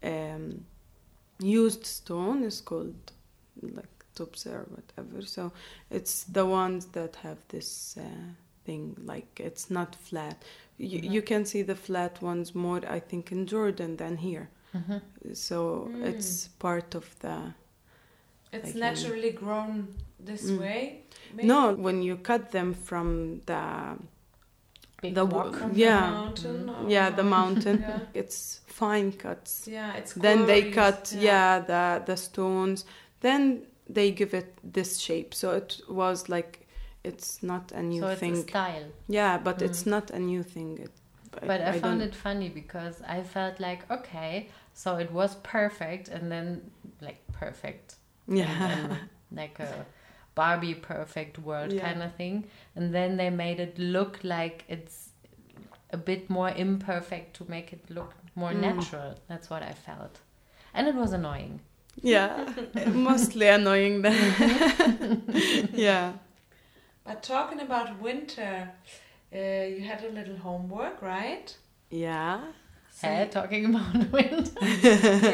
[0.05, 0.64] um,
[1.41, 2.95] used stone is called
[3.61, 5.53] like tubs or whatever so
[5.91, 8.05] it's the ones that have this uh,
[8.64, 10.43] thing like it's not flat
[10.78, 11.11] you, Mhm.
[11.12, 15.01] you can see the flat ones more i think in jordan than here Mhm.
[15.35, 16.05] so Mm.
[16.07, 17.53] it's part of the
[18.55, 19.89] It's Like, naturally grown
[20.27, 20.59] this Mm.
[20.61, 21.03] way.
[21.35, 21.49] maybe?
[21.49, 23.97] no when you cut them from the
[25.03, 25.57] Big The rock.
[25.57, 26.07] From yeah.
[26.07, 26.91] the mountain.
[26.91, 28.01] yeah the mountain Yeah.
[28.14, 31.59] it's fine cuts Yeah, it's then they cut yeah.
[31.59, 32.85] the the stones
[33.20, 36.61] then they give it this shape so it was like
[37.05, 38.87] it's not a new so it's thing a style.
[39.09, 39.91] yeah but it's Mm.
[39.91, 40.91] not a new thing it,
[41.33, 46.09] But I, found don't- it funny because I felt like, okay, so it was perfect,
[46.09, 46.70] and then
[47.01, 47.97] like perfect,
[48.29, 48.99] yeah in, in
[49.37, 49.87] like a
[50.35, 51.81] Barbie perfect world Yeah.
[51.93, 52.45] kind of thing,
[52.77, 55.11] and then they made it look like it's
[55.91, 58.61] a bit more imperfect to make it look more Mm.
[58.61, 59.14] natural.
[59.29, 60.20] That's what I felt,
[60.75, 61.61] and it was annoying.
[62.03, 62.47] yeah
[62.95, 64.35] mostly annoying then
[65.75, 66.12] yeah
[67.05, 68.70] But talking about winter,
[69.35, 69.39] uh,
[69.75, 71.57] you had a little homework, right?
[71.91, 72.41] yeah
[72.95, 74.51] So Eh, talking about wind.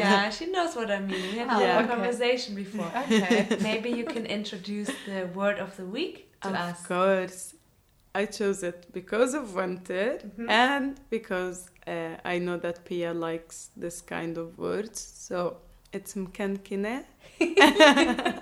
[0.03, 1.21] yeah, she knows what I mean.
[1.31, 1.77] We had a Yeah.
[1.77, 1.87] little Okay.
[1.95, 2.91] conversation before.
[3.03, 3.57] okay.
[3.61, 6.79] Maybe you can introduce the word of the week to of us.
[6.81, 7.53] Of course
[8.15, 10.49] i chose it because of winter Mhm.
[10.49, 15.57] and because uh, i know that pia likes this kind of words so
[15.93, 17.03] it's mkankine
[17.39, 18.41] I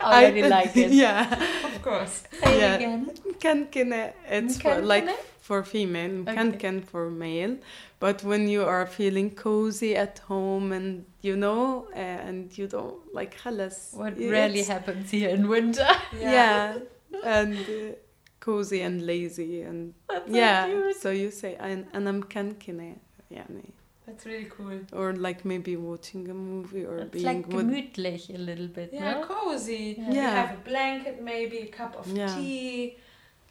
[0.00, 0.90] Already I, like it.
[0.92, 1.22] yeah
[1.64, 2.22] Of course.
[2.42, 2.72] Say Yeah.
[2.72, 3.10] it again.
[3.30, 5.16] mkankine it's for, like Mkankine?
[5.47, 6.31] for female Okay.
[6.35, 7.55] mkanken for male
[7.99, 12.99] but when you are feeling cozy at home and you know uh, and you don't
[13.19, 15.89] like خلص What it's- rarely happens here in winter.
[16.29, 16.77] yeah,
[17.23, 17.95] and uh,
[18.39, 20.95] cozy and lazy and That's so yeah cute.
[21.03, 22.95] so you say "أنا أنا مكنكنة
[23.31, 23.69] يعني
[24.07, 24.79] That's really cool.
[24.99, 28.89] or like maybe watching a movie or It's being like with gemütlich a little bit,
[28.91, 29.21] Yeah, no?
[29.33, 29.95] cozy.
[29.97, 30.09] Yeah.
[30.09, 30.35] You Yeah.
[30.39, 32.33] have a blanket, maybe a cup of Yeah.
[32.35, 32.97] tea.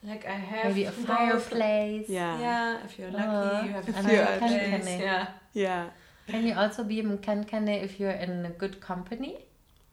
[0.05, 2.07] like I have Maybe a fireplace.
[2.09, 4.85] yeah, Yeah, if you're lucky, Uh, you have a you're- fireplace.
[4.87, 5.27] Kankane.
[5.53, 5.89] Yeah.
[6.27, 9.45] Can you also be mkankane if you're in a good company?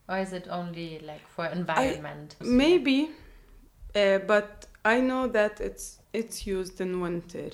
[0.08, 2.36] Or is it only like for environment?
[2.40, 3.10] maybe
[3.94, 7.50] uh, but I know that it's it's used in winter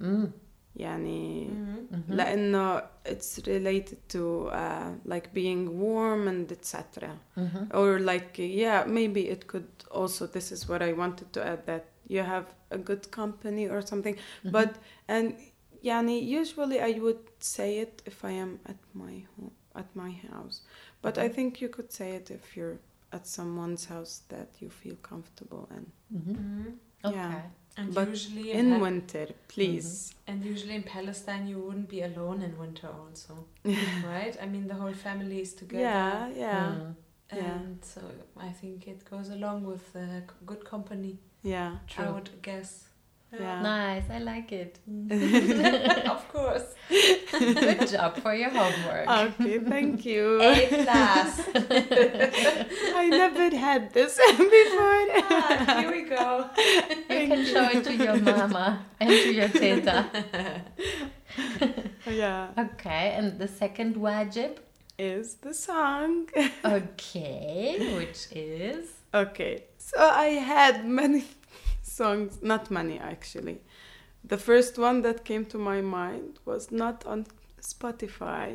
[0.00, 0.32] Mm.
[0.79, 1.87] يعني Mhm.
[1.95, 2.13] mhm.
[2.15, 7.17] لأنه it's related to uh, like being warm and etc.
[7.37, 7.73] Mhm.
[7.73, 11.83] or like yeah maybe it could also this is what i wanted to add that
[12.13, 14.51] you have a good company or something Mhm.
[14.51, 14.71] but
[15.07, 15.27] and
[15.83, 19.51] yani usually i would say it if i am at my home
[19.81, 20.57] at my house
[21.03, 21.33] but i Mhm.
[21.35, 22.77] think you could say it if you're
[23.11, 26.35] at someone's house that you feel comfortable and Mhm.
[26.35, 26.73] Mhm.
[27.03, 27.15] Okay.
[27.15, 27.41] Yeah.
[27.76, 32.42] And But usually in Pa- winter please and usually in Palestine you wouldn't be alone
[32.42, 33.44] in winter also,
[34.04, 34.36] right?
[34.42, 35.82] I mean the whole family is together.
[35.82, 36.94] yeah yeah Mm.
[37.32, 37.54] yeah.
[37.54, 38.00] And so
[38.36, 41.18] I think it goes along with uh, good company.
[41.42, 42.04] yeah true.
[42.04, 42.86] I would guess.
[43.32, 43.62] Yeah.
[43.62, 44.80] Nice, I like it.
[46.10, 46.64] of course.
[47.30, 49.06] Good job for your homework.
[49.08, 51.40] okay thank you A plus.
[53.02, 56.50] i never had this before ah, here we go.
[57.08, 60.06] You can show it to your mama and to your teta.
[62.06, 64.58] Yeah, Okay, and the second wajib.
[64.98, 66.28] is the song.
[66.64, 68.88] Okay, which is.
[69.14, 71.24] Okay, so I had many
[72.00, 73.58] songs, not many actually.
[74.32, 77.20] The first one that came to my mind was not on
[77.72, 78.48] Spotify.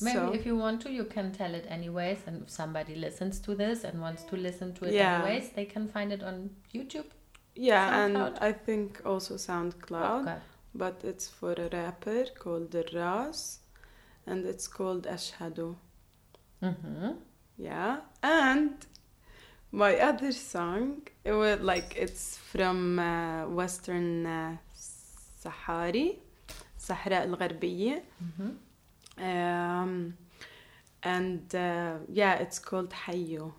[0.00, 2.18] Maybe so, if you want to, you can tell it anyways.
[2.26, 5.14] And if somebody listens to this and wants to listen to it Yeah.
[5.14, 6.36] anyways, they can find it on
[6.76, 7.08] YouTube.
[7.70, 8.16] yeah, and
[8.48, 10.38] I think also SoundCloud, Okay.
[10.82, 13.40] but it's for a rapper called Ras,
[14.26, 15.68] and it's called Ashhadu.
[16.62, 17.10] Mm-hmm.
[17.68, 18.70] Yeah, and
[19.72, 24.56] my other song, it was like it's from uh, Western uh,
[25.42, 26.16] Sahari,
[26.76, 28.02] Sahara al-Gharbiyya.
[28.22, 29.24] Mm-hmm.
[29.24, 30.14] Um,
[31.02, 33.52] and uh, yeah, it's called Hayyo.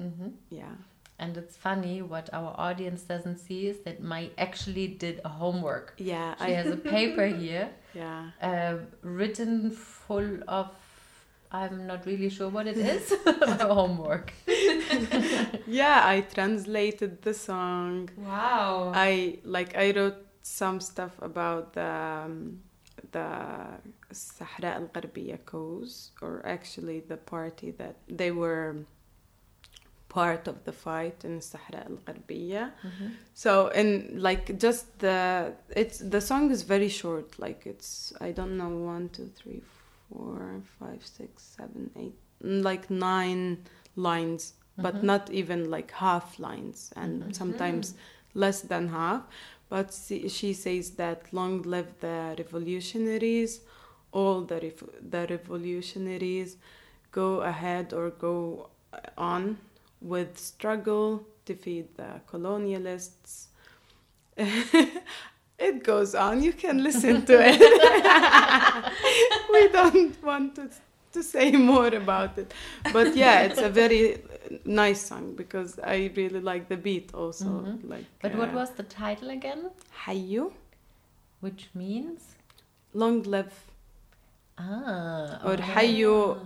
[0.00, 0.28] Mm-hmm.
[0.48, 0.74] Yeah.
[1.18, 5.92] And it's funny what our audience doesn't see is that Mai actually did a homework.
[5.98, 8.30] Yeah, She has a paper here yeah.
[8.40, 10.70] uh, written full of
[11.52, 13.12] I'm not really sure what it is
[13.60, 14.32] homework.
[15.66, 18.10] Yeah, I translated the song.
[18.16, 18.92] Wow.
[18.94, 21.92] I like I wrote some stuff about the
[22.24, 22.60] um,
[23.12, 23.28] the
[24.10, 28.76] Sahra al Gharbiyya cause, or actually the party that they were
[30.08, 32.72] part of the fight in Sahra al Gharbiyya.
[33.34, 37.38] So and like just the it's the song is very short.
[37.38, 39.79] Like it's I don't know one two three four
[40.78, 43.58] five six seven eight mm, like nine
[43.96, 45.06] lines, but mm-hmm.
[45.06, 47.32] not even like half lines, and mm-hmm.
[47.32, 47.94] sometimes
[48.34, 49.22] less than half.
[49.68, 53.60] But she, she says that long live the revolutionaries,
[54.12, 56.56] all the rev- the revolutionaries,
[57.12, 59.58] go ahead or go uh, on
[60.00, 63.46] with struggle, defeat the colonialists.
[65.60, 66.42] it goes on.
[66.42, 67.60] You can listen to it.
[69.52, 70.68] we don't want to
[71.12, 72.54] to say more about it,
[72.92, 74.22] but yeah, it's a very
[74.64, 77.48] nice song because I really like the beat also.
[77.82, 79.70] Like, But what uh, was the title again?
[80.04, 80.52] Hayyu,
[81.40, 82.20] Which means?
[82.94, 83.52] long live,
[84.58, 85.40] Ah.
[85.44, 85.62] or okay.
[85.74, 86.38] Hayyu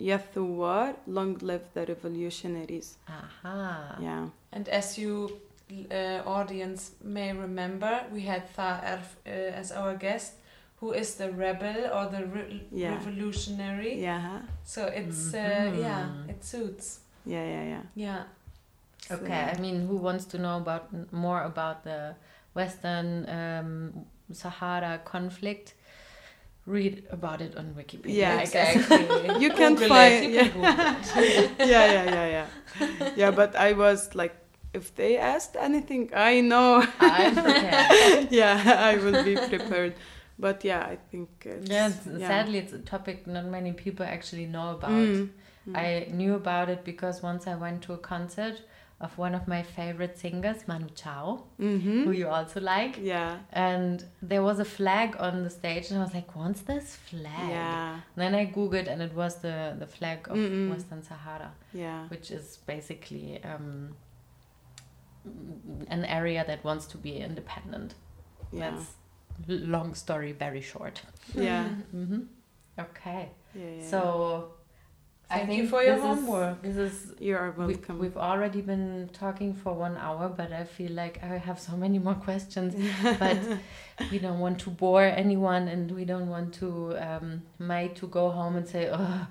[0.00, 2.96] Yathuwar, long live the revolutionaries.
[3.08, 3.98] Aha.
[4.00, 4.28] Yeah.
[4.52, 5.40] And as you
[5.70, 10.34] uh, audience may remember, we had Tha'ar uh, as our guest,
[10.80, 12.94] who is the rebel or the re- Yeah.
[12.94, 14.00] revolutionary.
[14.02, 14.42] Yeah.
[14.64, 15.38] So it's uh,
[15.72, 15.80] Mhm.
[15.80, 17.00] yeah, it suits.
[17.24, 17.82] Yeah, yeah, yeah.
[17.94, 18.22] Yeah.
[19.10, 22.14] Okay, I mean, who wants to know about more about the
[22.54, 23.92] Western um,
[24.32, 25.74] Sahara conflict?
[26.66, 28.14] Read about it on Wikipedia.
[28.14, 29.06] Yeah, Exactly.
[29.42, 30.30] You can Google find- it.
[30.30, 30.48] You yeah.
[30.48, 32.46] can yeah, yeah, yeah, yeah.
[33.16, 34.34] Yeah, but I was like,
[34.78, 36.70] if they asked anything, I know.
[37.00, 38.28] I'm prepared.
[38.40, 38.58] yeah,
[38.90, 39.94] I will be prepared.
[40.38, 41.28] But yeah, I think.
[41.54, 42.28] It's, Yes, yeah.
[42.32, 44.90] sadly, it's a topic not many people actually know about.
[45.08, 45.28] Mm.
[45.74, 45.88] I
[46.20, 48.56] knew about it because once I went to a concert
[49.06, 51.26] of one of my favorite singers, Manu Chao,
[51.60, 52.04] Mm-hmm.
[52.04, 52.94] who you also like.
[53.14, 53.32] Yeah,
[53.70, 53.96] And
[54.30, 57.92] there was a flag on the stage, and I was like, "What's this flag?" yeah,
[58.12, 60.70] And then I googled, and it was the the flag of Mm-mm.
[60.74, 61.50] Western Sahara,
[61.84, 63.70] yeah, which is basically um,
[65.88, 67.94] an area that wants to be independent.
[68.52, 68.86] yeah, That's
[69.48, 71.02] long story, very short.
[71.34, 72.20] yeah, hmm
[72.78, 73.88] Okay, yeah, yeah.
[73.90, 74.00] so
[75.28, 76.62] I Thank you for your this is- homework.
[76.62, 77.98] This is you are we, welcome.
[77.98, 81.98] we've already been talking for one hour, but I feel like I have so many
[81.98, 82.74] more questions.
[83.18, 83.38] but
[84.12, 88.30] we don't want to bore anyone, and we don't want to um, May to go
[88.30, 89.26] home and say, "Oh,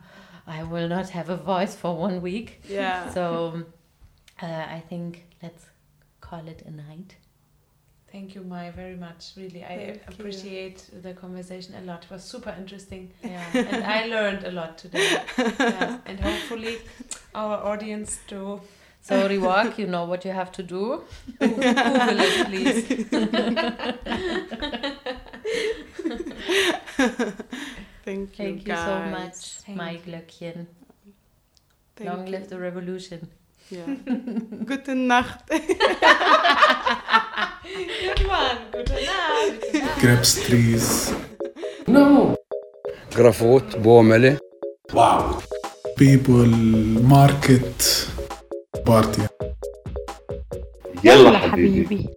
[0.48, 3.10] I will not have a voice for one week." yeah.
[3.14, 3.64] So
[4.42, 4.46] uh,
[4.78, 5.66] I think let's
[6.30, 7.16] call it a night.
[8.12, 9.22] Thank you, Mai, very much.
[9.36, 10.00] Really, I Thank you.
[10.14, 12.06] appreciate the conversation a lot.
[12.06, 13.12] It was super interesting.
[13.24, 13.44] Yeah.
[13.54, 15.18] and I learned a lot today.
[15.38, 15.98] yeah.
[16.06, 16.78] And hopefully,
[17.34, 18.62] our audience too.
[19.02, 21.04] So Riwak, you know what you have to do.
[21.40, 22.86] Google it, please.
[28.06, 30.68] Thank you, Thank you so much, Thank Mai Glöckchen.
[32.00, 32.32] Long you.
[32.32, 33.30] live the revolution.
[33.72, 33.82] Ja.
[34.68, 35.40] Gute Nacht.
[35.50, 35.60] Good.
[38.72, 40.00] Gute Nacht.
[40.00, 41.12] Krebstrees.
[41.88, 42.36] No.
[43.16, 44.38] Grafot, Bomele.
[44.94, 45.42] Wow.
[45.98, 46.46] People,
[47.02, 48.08] market,
[48.86, 49.22] party.
[51.04, 51.86] يلا, يلا حبيبي.
[51.86, 52.10] حبيبي.